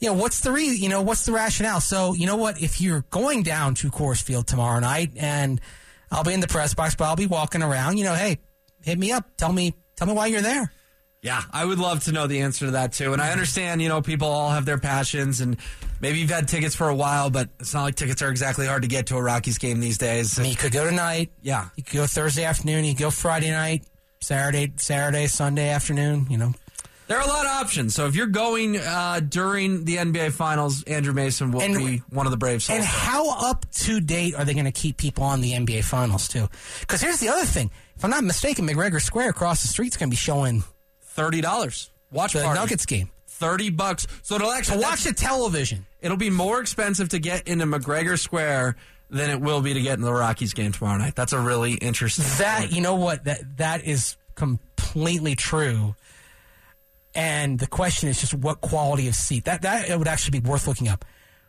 [0.00, 1.80] you know, what's the re, you know, what's the rationale?
[1.80, 2.60] So you know what?
[2.60, 5.60] If you're going down to Coors Field tomorrow night, and
[6.10, 7.96] I'll be in the press box, but I'll be walking around.
[7.96, 8.38] You know, hey,
[8.82, 9.36] hit me up.
[9.36, 10.72] Tell me, tell me why you're there.
[11.20, 13.12] Yeah, I would love to know the answer to that too.
[13.12, 15.56] And I understand, you know, people all have their passions and
[16.00, 18.82] maybe you've had tickets for a while, but it's not like tickets are exactly hard
[18.82, 20.38] to get to a Rockies game these days.
[20.38, 21.32] I mean, you could go tonight.
[21.42, 21.68] Yeah.
[21.74, 22.84] You could go Thursday afternoon.
[22.84, 23.84] You could go Friday night,
[24.20, 26.52] Saturday, Saturday, Sunday afternoon, you know.
[27.08, 27.94] There are a lot of options.
[27.94, 32.26] So if you're going uh, during the NBA Finals, Andrew Mason will and, be one
[32.26, 32.68] of the Braves.
[32.68, 36.28] And how up to date are they going to keep people on the NBA Finals
[36.28, 36.48] too?
[36.80, 39.96] Because here's the other thing: if I'm not mistaken, McGregor Square across the street is
[39.96, 40.62] going to be showing
[41.18, 41.90] thirty dollars.
[42.12, 42.60] Watch the party.
[42.60, 43.10] Nuggets game.
[43.26, 44.06] Thirty bucks.
[44.22, 45.86] So it'll actually to watch the television.
[46.00, 48.76] It'll be more expensive to get into McGregor Square
[49.10, 51.16] than it will be to get in the Rockies game tomorrow night.
[51.16, 52.24] That's a really interesting.
[52.38, 52.72] That point.
[52.72, 55.94] you know what that that is completely true.
[57.14, 59.46] And the question is just what quality of seat.
[59.46, 61.04] That that it would actually be worth looking up.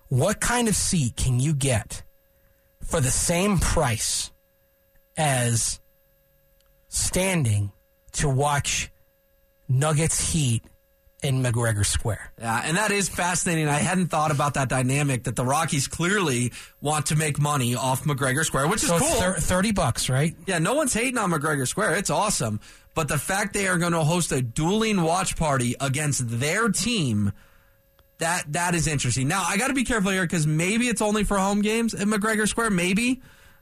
[0.07, 2.01] What kind of seat can you get
[2.81, 4.31] for the same price
[5.15, 5.79] as
[6.87, 7.71] standing
[8.13, 8.89] to watch
[9.69, 10.63] Nuggets Heat
[11.21, 12.31] in McGregor Square.
[12.39, 13.67] Yeah, and that is fascinating.
[13.67, 16.51] I hadn't thought about that dynamic that the Rockies clearly
[16.81, 18.99] want to make money off McGregor Square, which is cool.
[18.99, 20.33] Thir- 30 bucks, right?
[20.47, 21.95] Yeah, no one's hating on McGregor Square.
[21.95, 22.59] It's awesome.
[22.95, 27.31] But the fact they are going to host a dueling watch party against their team,
[28.17, 29.27] that that is interesting.
[29.27, 32.07] Now, I got to be careful here because maybe it's only for home games at
[32.07, 33.21] McGregor Square, maybe.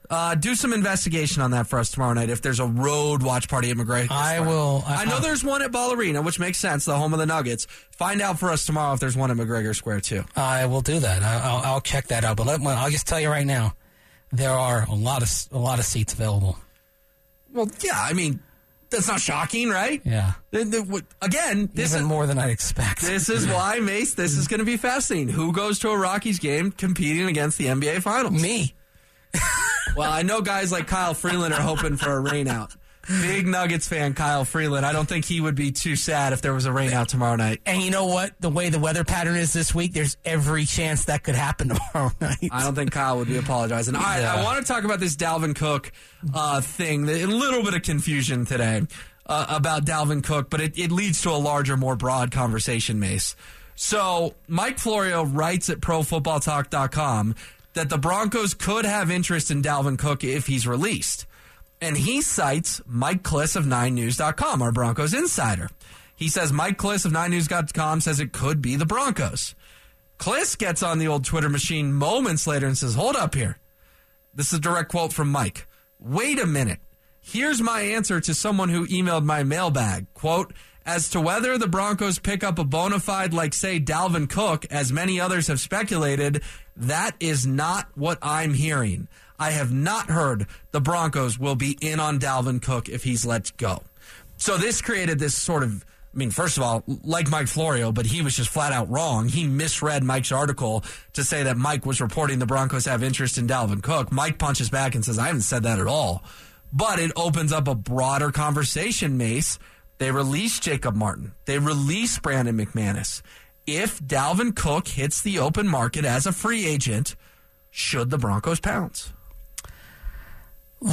[0.10, 2.30] Uh, do some investigation on that for us tomorrow night.
[2.30, 5.62] If there's a road watch party at McGregor, I will- I, I- know there's one
[5.62, 7.68] at Ball Arena, which makes sense, the home of the Nuggets.
[7.92, 10.24] Find out for us tomorrow if there's one at McGregor Square too.
[10.36, 11.24] I will do that.
[11.24, 12.38] I, I'll, I'll check that out.
[12.38, 13.74] But let, I'll just tell you right now,
[14.32, 16.58] there are a lot of a lot of seats available.
[17.54, 18.40] Well, yeah, I mean,
[18.90, 20.02] that's not shocking, right?
[20.06, 20.34] Yeah.
[20.52, 23.02] The- the- what- Again, this Even is more than I'd expect.
[23.02, 25.30] This is why, Mace, this is going to be fascinating.
[25.30, 28.42] Who goes to a Rockies game competing against the NBA Finals?
[28.42, 28.74] Me.
[29.96, 32.76] Well, I know guys like Kyle Freeland are hoping for a rainout.
[33.22, 34.86] Big Nuggets fan, Kyle Freeland.
[34.86, 37.62] I don't think he would be too sad if there was a rainout tomorrow night.
[37.66, 38.34] And you know what?
[38.42, 42.12] The way the weather pattern is this week, there's every chance that could happen tomorrow
[42.22, 42.50] night.
[42.52, 43.96] I don't think Kyle would be apologizing.
[43.96, 44.36] All right, Yeah.
[44.36, 45.94] I want to talk about this Dalvin Cook
[46.34, 47.08] uh, thing.
[47.08, 48.82] A little bit of confusion today
[49.26, 53.38] uh, about Dalvin Cook, but it, it leads to a larger, more broad conversation, Mace.
[53.76, 57.36] So Mike Florio writes at ProFootballTalk.com
[57.78, 61.28] that the Broncos could have interest in Dalvin Cook if he's released.
[61.80, 65.70] And he cites Mike Klis of 9news.com, our Broncos insider.
[66.16, 69.54] He says Mike Klis of 9news.com says it could be the Broncos.
[70.18, 73.60] Klis gets on the old Twitter machine moments later and says, Hold up here.
[74.34, 75.68] This is a direct quote from Mike.
[76.00, 76.80] Wait a minute.
[77.22, 80.12] Here's my answer to someone who emailed my mailbag.
[80.16, 80.52] Quote,
[80.88, 84.92] as to whether the Broncos pick up a bona fide like, say, Dalvin Cook, as
[84.92, 86.42] many others have speculated,
[86.78, 89.10] that is not what I'm hearing.
[89.38, 93.56] I have not heard the Broncos will be in on Dalvin Cook if he's let
[93.58, 93.84] go.
[94.38, 98.08] So this created this sort of I mean, first of all, like Mike Florio, but
[98.08, 99.28] he was just flat out wrong.
[99.28, 103.46] He misread Mike's article to say that Mike was reporting the Broncos have interest in
[103.46, 104.12] Dalvin Cook.
[104.12, 106.24] Mike punches back and says, I haven't said that at all.
[106.74, 109.60] But it opens up a broader conversation, Mace.
[109.98, 111.34] They release Jacob Martin.
[111.46, 113.22] They release Brandon McManus.
[113.66, 117.16] If Dalvin Cook hits the open market as a free agent,
[117.70, 119.12] should the Broncos pounce?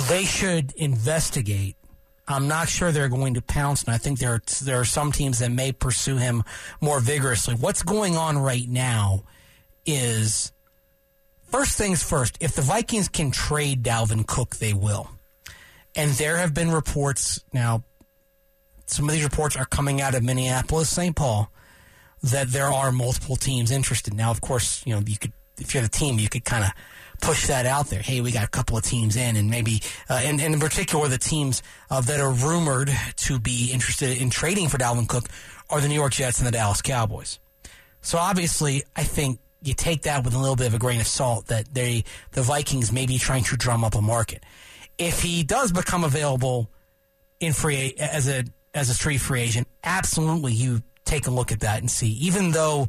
[0.08, 1.76] They should investigate.
[2.26, 5.12] I'm not sure they're going to pounce, and I think there are, there are some
[5.12, 6.42] teams that may pursue him
[6.80, 7.54] more vigorously.
[7.54, 9.24] What's going on right now
[9.84, 10.52] is
[11.42, 12.38] first things first.
[12.40, 15.10] If the Vikings can trade Dalvin Cook, they will.
[15.94, 17.84] And there have been reports now.
[18.94, 21.16] Some of these reports are coming out of Minneapolis, St.
[21.16, 21.50] Paul,
[22.22, 24.14] that there are multiple teams interested.
[24.14, 26.70] Now, of course, you know you could if you're the team, you could kind of
[27.20, 28.00] push that out there.
[28.00, 31.08] Hey, we got a couple of teams in, and maybe, uh, and, and in particular,
[31.08, 35.24] the teams uh, that are rumored to be interested in trading for Dalvin Cook
[35.70, 37.38] are the New York Jets and the Dallas Cowboys.
[38.00, 41.06] So obviously, I think you take that with a little bit of a grain of
[41.06, 44.44] salt that they, the Vikings may be trying to drum up a market.
[44.98, 46.70] If he does become available
[47.40, 48.44] in free as a
[48.74, 52.12] as a street free agent, absolutely, you take a look at that and see.
[52.12, 52.88] Even though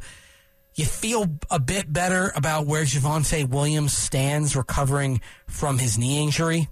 [0.76, 6.68] you feel a bit better about where Javonte Williams stands recovering from his knee injury.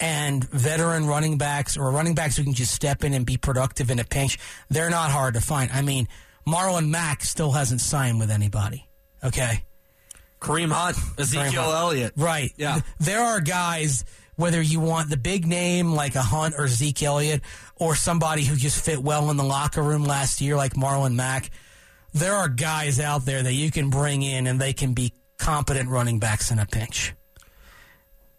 [0.00, 3.90] And veteran running backs or running backs who can just step in and be productive
[3.90, 4.38] in a pinch,
[4.68, 5.70] they're not hard to find.
[5.70, 6.08] I mean,
[6.46, 8.86] Marlon Mack still hasn't signed with anybody.
[9.22, 9.64] Okay.
[10.40, 11.76] Kareem Hunt, Ezekiel Kareem Hunt.
[11.76, 12.12] Elliott.
[12.16, 12.52] Right.
[12.56, 12.80] Yeah.
[12.98, 14.04] There are guys,
[14.36, 17.42] whether you want the big name like a Hunt or Zeke Elliott,
[17.76, 21.50] or somebody who just fit well in the locker room last year like Marlon Mack,
[22.12, 25.88] there are guys out there that you can bring in and they can be competent
[25.88, 27.12] running backs in a pinch.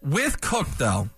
[0.02, 1.08] With Cook, though,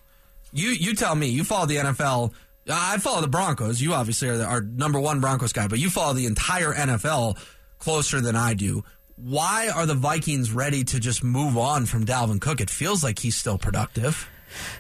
[0.53, 1.29] you you tell me.
[1.29, 2.33] You follow the NFL.
[2.71, 3.81] I follow the Broncos.
[3.81, 7.39] You obviously are the, our number one Broncos guy, but you follow the entire NFL
[7.79, 8.85] closer than I do.
[9.17, 12.61] Why are the Vikings ready to just move on from Dalvin Cook?
[12.61, 14.29] It feels like he's still productive.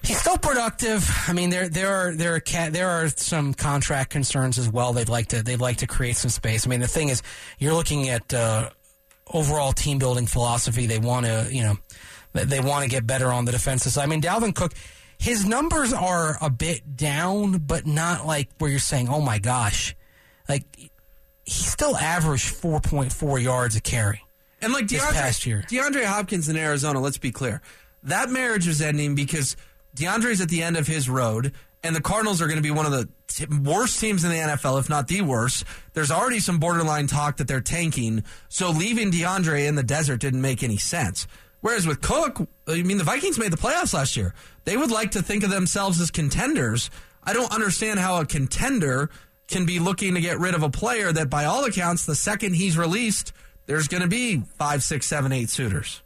[0.02, 1.08] He's still productive.
[1.26, 4.92] I mean, there there are there are ca- there are some contract concerns as well.
[4.92, 6.66] They'd like to they'd like to create some space.
[6.66, 7.22] I mean, the thing is,
[7.58, 8.70] you're looking at uh,
[9.32, 10.86] overall team building philosophy.
[10.86, 11.76] They want to you know
[12.32, 14.04] they- want to get better on the defensive side.
[14.04, 14.72] I mean, Dalvin Cook,
[15.18, 19.94] his numbers are a bit down, but not like where you're saying, oh my gosh,
[20.48, 20.64] like
[21.44, 24.22] he still averaged 4.4 yards a carry.
[24.60, 25.64] And like this DeAndre, past year.
[25.68, 27.62] DeAndre Hopkins in Arizona, let's be clear.
[28.02, 29.56] That marriage is ending because
[29.96, 32.86] DeAndre's at the end of his road, and the Cardinals are going to be one
[32.86, 35.64] of the t- worst teams in the NFL, if not the worst.
[35.92, 40.40] There's already some borderline talk that they're tanking, so leaving DeAndre in the desert didn't
[40.42, 41.26] make any sense.
[41.60, 44.34] Whereas with Cook, I mean, the Vikings made the playoffs last year.
[44.64, 46.90] They would like to think of themselves as contenders.
[47.24, 49.10] I don't understand how a contender
[49.48, 52.54] can be looking to get rid of a player that, by all accounts, the second
[52.54, 53.32] he's released,
[53.66, 56.02] there's going to be five, six, seven, eight suitors.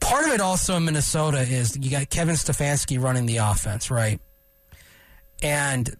[0.00, 4.20] Part of it also in Minnesota is you got Kevin Stefanski running the offense, right?
[5.42, 5.94] And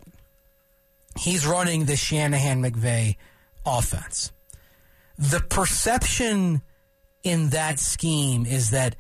[1.19, 3.17] he's running the Shanahan McVay
[3.65, 4.33] offense.
[5.19, 6.63] The perception
[7.23, 8.97] in that scheme is that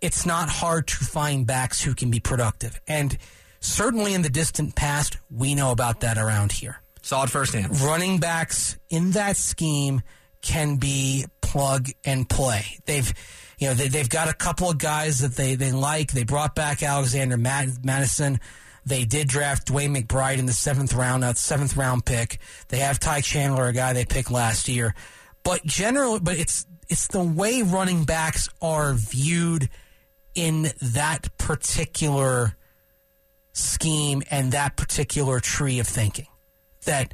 [0.00, 2.80] it's not hard to find backs who can be productive.
[2.88, 3.16] And
[3.60, 6.80] certainly in the distant past, we know about that around here.
[7.02, 7.80] Saw it firsthand.
[7.80, 10.02] Running backs in that scheme
[10.42, 12.64] can be plug and play.
[12.86, 13.12] They've,
[13.60, 16.12] you know, they, they've got a couple of guys that they, they like.
[16.12, 18.40] They brought back Alexander Mad- Mattison.
[18.86, 22.38] They did draft DeWayne McBride in the seventh round, that seventh round pick.
[22.68, 24.94] They have Ty Chandler, a guy they picked last year.
[25.42, 29.68] But generally, but it's it's the way running backs are viewed
[30.34, 32.56] in that particular
[33.52, 36.26] scheme and that particular tree of thinking.
[36.86, 37.12] That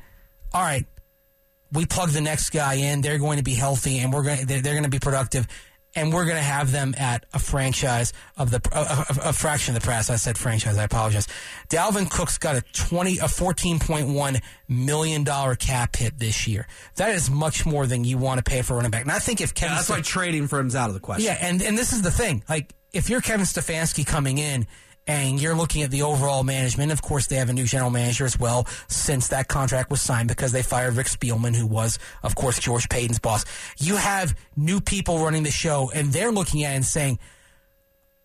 [0.54, 0.86] all right,
[1.72, 4.60] we plug the next guy in, they're going to be healthy and we're going they're,
[4.60, 5.48] they're going to be productive
[5.96, 9.74] and we're going to have them at a franchise of the a, a, a, fraction
[9.74, 10.10] of the price.
[10.10, 10.78] I said franchise.
[10.78, 11.26] I apologize.
[11.68, 16.68] Dalvin Cook's got a twenty a fourteen point one million dollar cap hit this year.
[16.96, 19.02] That is much more than you want to pay for a running back.
[19.02, 21.24] And I think if Kevin, yeah, that's why trading for him's out of the question.
[21.24, 22.44] Yeah, and and this is the thing.
[22.48, 24.66] Like if you're Kevin Stefanski coming in
[25.06, 26.90] and you're looking at the overall management.
[26.90, 30.28] Of course, they have a new general manager as well since that contract was signed
[30.28, 33.44] because they fired Rick Spielman, who was, of course, George Paton's boss.
[33.78, 37.18] You have new people running the show, and they're looking at it and saying,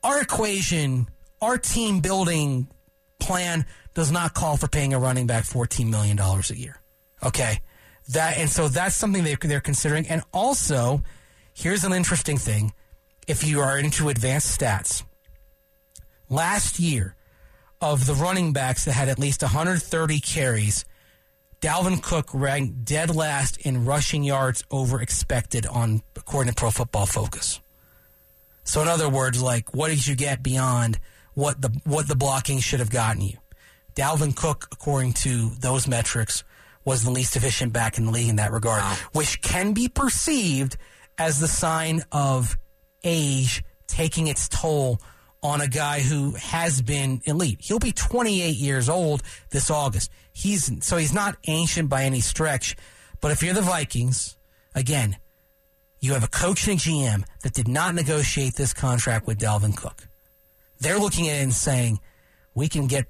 [0.04, 1.08] our equation,
[1.42, 2.68] our team building
[3.20, 6.82] plan does not call for paying a running back $14 million a year.
[7.24, 7.60] Okay.
[8.10, 10.08] That, and so that's something they, they're considering.
[10.08, 11.04] And also,
[11.54, 12.74] here's an interesting thing.
[13.28, 15.04] If you are into advanced stats,
[16.32, 17.16] last year
[17.82, 20.86] of the running backs that had at least 130 carries,
[21.60, 27.06] Dalvin Cook ranked dead last in rushing yards over expected on according to Pro Football
[27.06, 27.60] Focus.
[28.64, 31.00] So in other words, like what did you get beyond
[31.34, 33.38] what the what the blocking should have gotten you?
[33.96, 36.44] Dalvin Cook, according to those metrics,
[36.86, 38.98] was the least efficient back in the league in that regard, wow.
[39.12, 40.78] which can be perceived
[41.18, 42.58] as the sign of
[43.04, 45.00] age taking its toll
[45.44, 47.60] on a guy who has been elite.
[47.62, 50.12] He'll be 28 years old this August.
[50.32, 52.76] He's so he's not ancient by any stretch.
[53.22, 54.38] But if you're the Vikings,
[54.76, 55.18] again,
[56.00, 59.76] you have a coach and a GM that did not negotiate this contract with Dalvin
[59.76, 60.08] Cook.
[60.80, 62.00] They're looking at it and saying,
[62.56, 63.06] we can get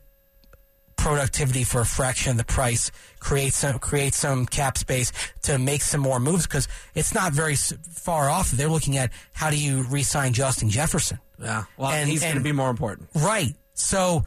[1.02, 5.82] productivity for a fraction of the price, create some create some cap space to make
[5.82, 8.52] some more moves because it's not very far off.
[8.52, 11.20] They're looking at how do you re-sign Justin Jefferson.
[11.40, 13.56] Yeah, well, and, he's going to be more important, right?
[13.74, 14.26] So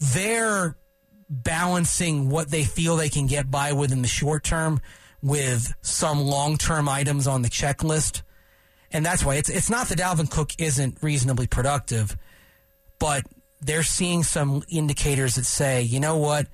[0.00, 0.76] they're
[1.28, 4.80] balancing what they feel they can get by with in the short term
[5.22, 8.22] with some long term items on the checklist.
[8.90, 12.16] And that's why it's it's not that Dalvin Cook isn't reasonably productive,
[12.98, 13.24] but
[13.64, 16.46] they're seeing some indicators that say, you know what,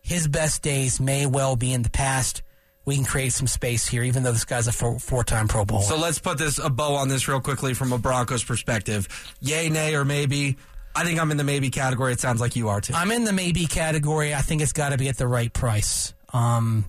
[0.00, 2.42] his best days may well be in the past.
[2.86, 5.82] We can create some space here, even though this guy's a four time Pro Bowl.
[5.82, 9.08] So let's put this a bow on this real quickly from a Broncos perspective.
[9.40, 10.56] Yay, nay, or maybe.
[10.96, 12.14] I think I'm in the maybe category.
[12.14, 12.94] It sounds like you are too.
[12.94, 14.34] I'm in the maybe category.
[14.34, 16.14] I think it's got to be at the right price.
[16.32, 16.86] Um,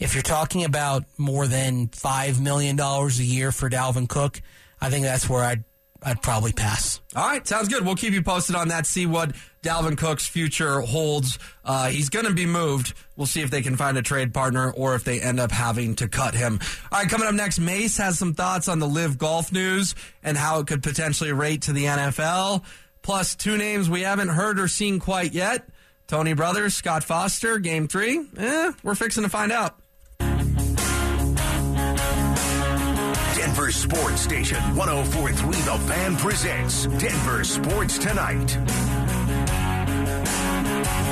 [0.00, 4.42] if you're talking about more than $5 million a year for Dalvin Cook,
[4.80, 5.64] I think that's where I'd
[6.02, 7.00] I'd probably pass.
[7.14, 7.84] All right, sounds good.
[7.84, 8.86] We'll keep you posted on that.
[8.86, 11.38] See what Dalvin Cook's future holds.
[11.64, 12.94] Uh, he's going to be moved.
[13.16, 15.96] We'll see if they can find a trade partner or if they end up having
[15.96, 16.60] to cut him.
[16.92, 20.36] All right, coming up next, Mace has some thoughts on the LIV Golf news and
[20.36, 22.64] how it could potentially rate to the NFL.
[23.02, 25.68] Plus, two names we haven't heard or seen quite yet.
[26.06, 28.24] Tony Brothers, Scott Foster, game three.
[28.36, 29.78] Eh, we're fixing to find out.
[33.66, 38.56] Denver Sports Station 1043 The Fan presents Denver Sports Tonight.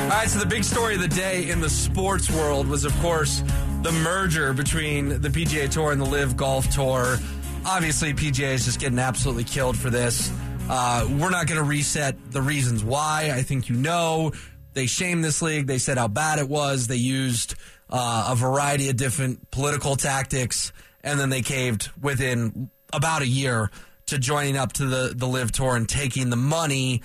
[0.05, 2.97] All right, so the big story of the day in the sports world was, of
[3.01, 3.43] course,
[3.83, 7.19] the merger between the PGA Tour and the LIV Golf Tour.
[7.67, 10.31] Obviously, PGA is just getting absolutely killed for this.
[10.71, 13.33] Uh, we're not going to reset the reasons why.
[13.35, 14.31] I think you know.
[14.75, 15.67] They shamed this league.
[15.67, 16.87] They said how bad it was.
[16.87, 17.57] They used
[17.91, 20.73] uh, a variety of different political tactics
[21.05, 23.71] and then they caved within about a year
[24.07, 27.03] to joining up to the the LIV tour and taking the money.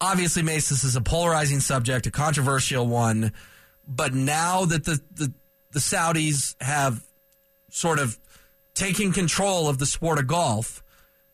[0.00, 3.32] Obviously, Mace, this is a polarizing subject, a controversial one.
[3.86, 5.32] But now that the, the,
[5.70, 7.04] the Saudis have
[7.70, 8.18] sort of
[8.74, 10.82] taken control of the sport of golf,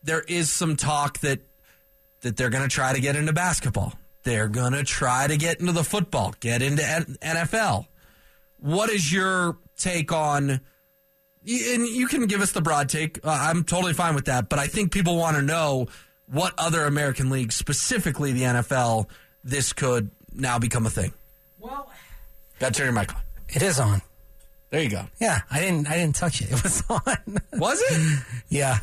[0.03, 1.41] there is some talk that
[2.21, 3.95] that they're going to try to get into basketball.
[4.25, 7.87] They're going to try to get into the football, get into NFL.
[8.59, 10.61] What is your take on
[11.47, 13.25] and you can give us the broad take.
[13.25, 14.49] Uh, I'm totally fine with that.
[14.49, 15.89] But I think people want to know
[16.27, 19.07] what other American leagues, specifically the NFL,
[19.45, 21.13] this could now become a thing.
[21.59, 21.91] Well,
[22.59, 23.21] got to turn your mic on.
[23.49, 24.03] It is on.
[24.71, 25.07] There you go.
[25.19, 25.87] Yeah, I didn't.
[25.89, 26.51] I didn't touch it.
[26.53, 27.39] It was on.
[27.55, 28.23] Was it?
[28.51, 28.79] yeah,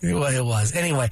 [0.00, 0.34] it was.
[0.34, 0.74] It was.
[0.74, 1.10] Anyway,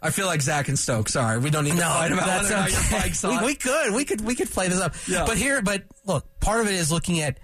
[0.00, 1.14] I feel like Zach and Stokes.
[1.14, 3.00] Sorry, we don't need to No, fight about that's whether or not your okay.
[3.00, 4.94] bike's we, we could, we could, we could play this up.
[5.08, 5.24] Yeah.
[5.26, 7.38] But here, but look, part of it is looking at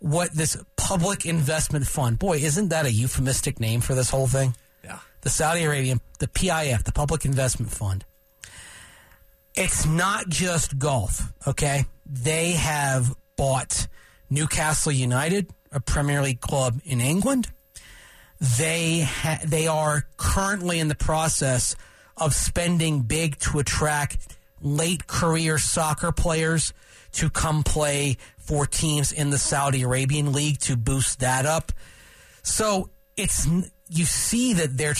[0.00, 2.18] what this public investment fund.
[2.18, 4.54] Boy, isn't that a euphemistic name for this whole thing?
[4.84, 4.98] Yeah.
[5.22, 8.04] The Saudi Arabian, the PIF, the Public Investment Fund.
[9.54, 11.86] It's not just golf, okay?
[12.06, 13.88] They have bought
[14.30, 17.48] Newcastle United, a Premier League club in England.
[18.40, 21.74] They ha- they are currently in the process
[22.16, 26.72] of spending big to attract late career soccer players
[27.12, 28.16] to come play
[28.48, 31.70] for teams in the Saudi Arabian League to boost that up.
[32.42, 33.46] So it's
[33.90, 34.94] you see that they're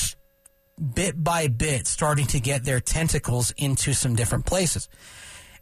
[0.95, 4.87] bit by bit starting to get their tentacles into some different places.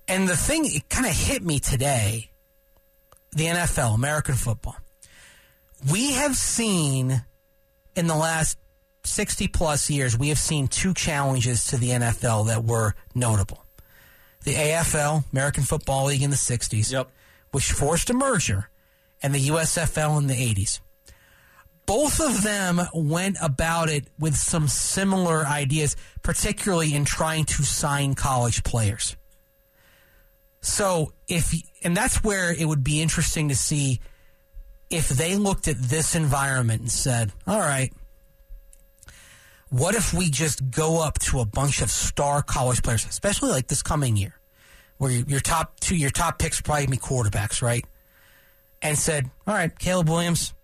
[0.09, 2.33] And the thing it kind of hit me today,
[3.31, 4.77] the NFL, American football.
[5.89, 7.25] We have seen
[7.95, 8.59] in the last
[9.05, 13.65] 60 plus years, we have seen two challenges to the NFL that were notable.
[14.43, 17.11] The AFL, American Football League in the 60s, yep.
[17.57, 18.69] Which forced a merger,
[19.23, 20.81] and the USFL in the 80s.
[21.87, 28.13] Both of them went about it with some similar ideas, particularly in trying to sign
[28.13, 29.17] college players.
[30.61, 34.01] So if and that's where it would be interesting to see
[34.91, 37.91] if they looked at this environment and said, "All right,
[39.71, 43.69] what if we just go up to a bunch of star college players, especially like
[43.69, 44.36] this coming year,
[44.99, 47.85] where your top two, your top picks probably be quarterbacks, right?"
[48.83, 50.55] And said, "All right, Caleb Williams,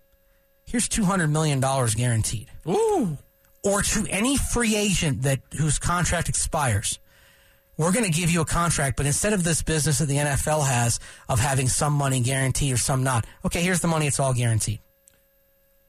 [0.65, 3.17] here's two hundred million dollars guaranteed." Ooh.
[3.63, 6.99] Or to any free agent that whose contract expires,
[7.77, 10.67] we're going to give you a contract, but instead of this business that the NFL
[10.67, 14.33] has of having some money guaranteed or some not, okay, here's the money; it's all
[14.33, 14.79] guaranteed.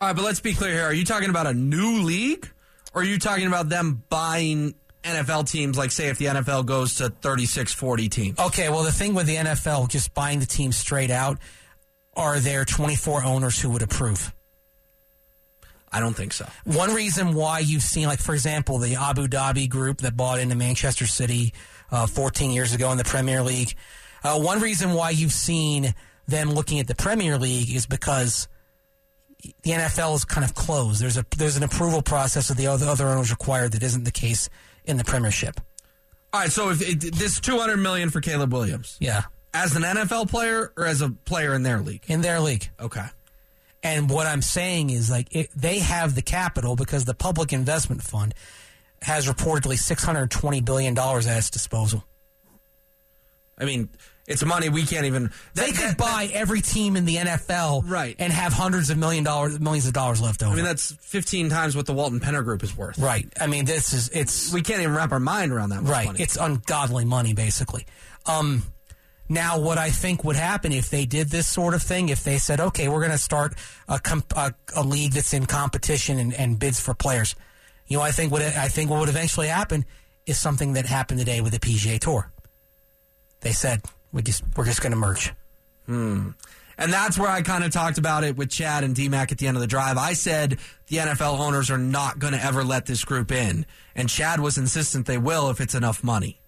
[0.01, 0.85] All right, but let's be clear here.
[0.85, 2.49] Are you talking about a new league,
[2.95, 4.75] or are you talking about them buying
[5.05, 5.79] NFL teams?
[5.79, 8.39] Like, say, if the NFL goes to 36, 40 teams.
[8.39, 11.39] Okay, well, the thing with the NFL just buying the team straight out,
[12.17, 14.33] are there 24 owners who would approve?
[15.93, 16.47] I don't think so.
[16.65, 20.57] One reason why you've seen, like, for example, the Abu Dhabi group that bought into
[20.57, 21.55] Manchester City
[21.93, 23.77] uh, 14 years ago in the Premier League,
[24.25, 25.95] uh, one reason why you've seen
[26.27, 28.49] them looking at the Premier League is because
[29.63, 31.01] the NFL is kind of closed.
[31.01, 34.11] There's a there's an approval process that the other, other owners require that isn't the
[34.11, 34.49] case
[34.85, 35.61] in the Premiership.
[36.33, 39.23] All right, so if it, this 200 million for Caleb Williams, Yeah,
[39.53, 42.03] as an NFL player or as a player in their league?
[42.09, 42.69] in their league.
[42.81, 43.07] Okay.
[43.83, 48.03] And what I'm saying is, like, it, they have the capital because the Public Investment
[48.03, 48.35] Fund
[49.03, 52.03] has reportedly 620 billion dollars at its disposal.
[53.59, 53.91] I mean,
[54.27, 55.31] it's money we can't even.
[55.55, 58.17] They could buy every team in the NFL, Right.
[58.19, 60.53] and have hundreds of million dollars, millions of dollars left over.
[60.53, 62.99] I mean, that's 15 times what the Walton Penner Group is worth.
[62.99, 63.27] right.
[63.41, 66.07] I mean, this is it's We can't even wrap our mind around that much right.
[66.07, 66.23] money.
[66.23, 67.87] It's ungodly money, basically.
[68.27, 68.63] Um,
[69.29, 72.39] now, what I think would happen if they did this sort of thing, if they
[72.39, 73.55] said, "Okay, we're going to start
[73.89, 77.35] a, comp- a, a league that's in competition and, and bids for players,"
[77.87, 79.85] you know, I think what I think what would eventually happen
[80.27, 82.31] is something that happened today with the PGA Tour.
[83.41, 83.81] They said
[84.15, 85.35] we just we're just going to merge.
[85.87, 86.31] Hmm.
[86.79, 89.47] And that's where I kind of talked about it with Chad and DMAC at the
[89.47, 89.97] end of the drive.
[89.97, 90.59] I said
[90.89, 93.65] the NFL owners are not going to ever let this group in.
[93.95, 96.41] And Chad was insistent they will if it's enough money.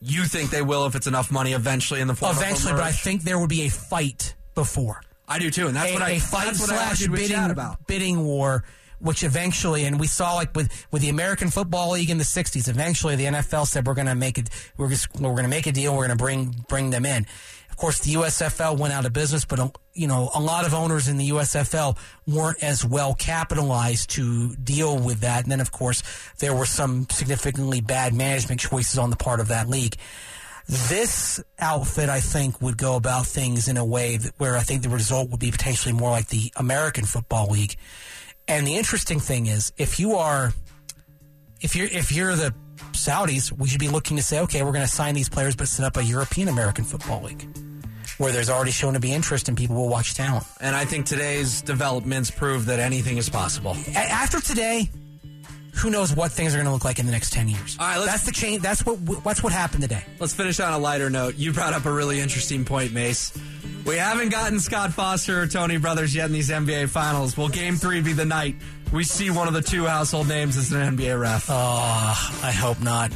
[0.00, 2.92] You think they will if it's enough money eventually in the form Eventually, but I
[2.92, 5.00] think there would be a fight before.
[5.26, 7.56] I do too, and that's a, what I a fight that's what I slash bidding
[7.86, 8.64] bidding war,
[9.04, 12.68] which eventually, and we saw like with with the American Football League in the '60s.
[12.68, 14.48] Eventually, the NFL said we're going to make it.
[14.78, 15.92] We're just we're going to make a deal.
[15.92, 17.26] We're going to bring bring them in.
[17.70, 21.08] Of course, the USFL went out of business, but you know a lot of owners
[21.08, 25.42] in the USFL weren't as well capitalized to deal with that.
[25.42, 26.02] And then, of course,
[26.38, 29.96] there were some significantly bad management choices on the part of that league.
[30.66, 34.82] This outfit, I think, would go about things in a way that, where I think
[34.82, 37.76] the result would be potentially more like the American Football League.
[38.46, 40.52] And the interesting thing is, if you are,
[41.60, 42.54] if you're, if you're the
[42.92, 45.68] Saudis, we should be looking to say, okay, we're going to sign these players, but
[45.68, 47.46] set up a European American Football League,
[48.18, 50.46] where there's already shown to be interest and people will watch talent.
[50.60, 53.76] And I think today's developments prove that anything is possible.
[53.94, 54.90] After today,
[55.76, 57.76] who knows what things are going to look like in the next ten years?
[57.80, 58.62] All right, let's- that's the change.
[58.62, 60.04] That's what that's what happened today.
[60.18, 61.36] Let's finish on a lighter note.
[61.36, 63.32] You brought up a really interesting point, Mace.
[63.84, 67.36] We haven't gotten Scott Foster or Tony Brothers yet in these NBA finals.
[67.36, 68.56] Will game three be the night
[68.92, 71.46] we see one of the two household names as an NBA ref?
[71.50, 71.54] Oh,
[72.42, 73.12] I hope not.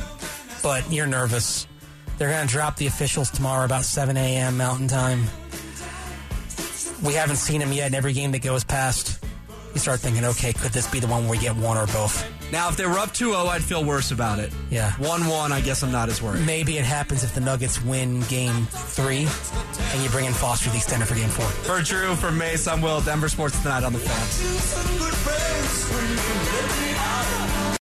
[0.62, 1.66] But you're nervous.
[2.18, 4.56] They're going to drop the officials tomorrow about 7 a.m.
[4.56, 5.24] Mountain Time.
[7.02, 9.24] We haven't seen them yet in every game that goes past.
[9.72, 12.26] You start thinking, okay, could this be the one where we get one or both?
[12.50, 14.52] Now, if they were up 2-0, I'd feel worse about it.
[14.70, 14.90] Yeah.
[14.92, 16.46] 1-1, I guess I'm not as worried.
[16.46, 19.26] Maybe it happens if the Nuggets win game three
[19.92, 21.46] and you bring in Foster the extender for game four.
[21.46, 23.00] For Drew, for Mace, I'm Will.
[23.00, 26.87] Denver Sports Tonight on the Fan.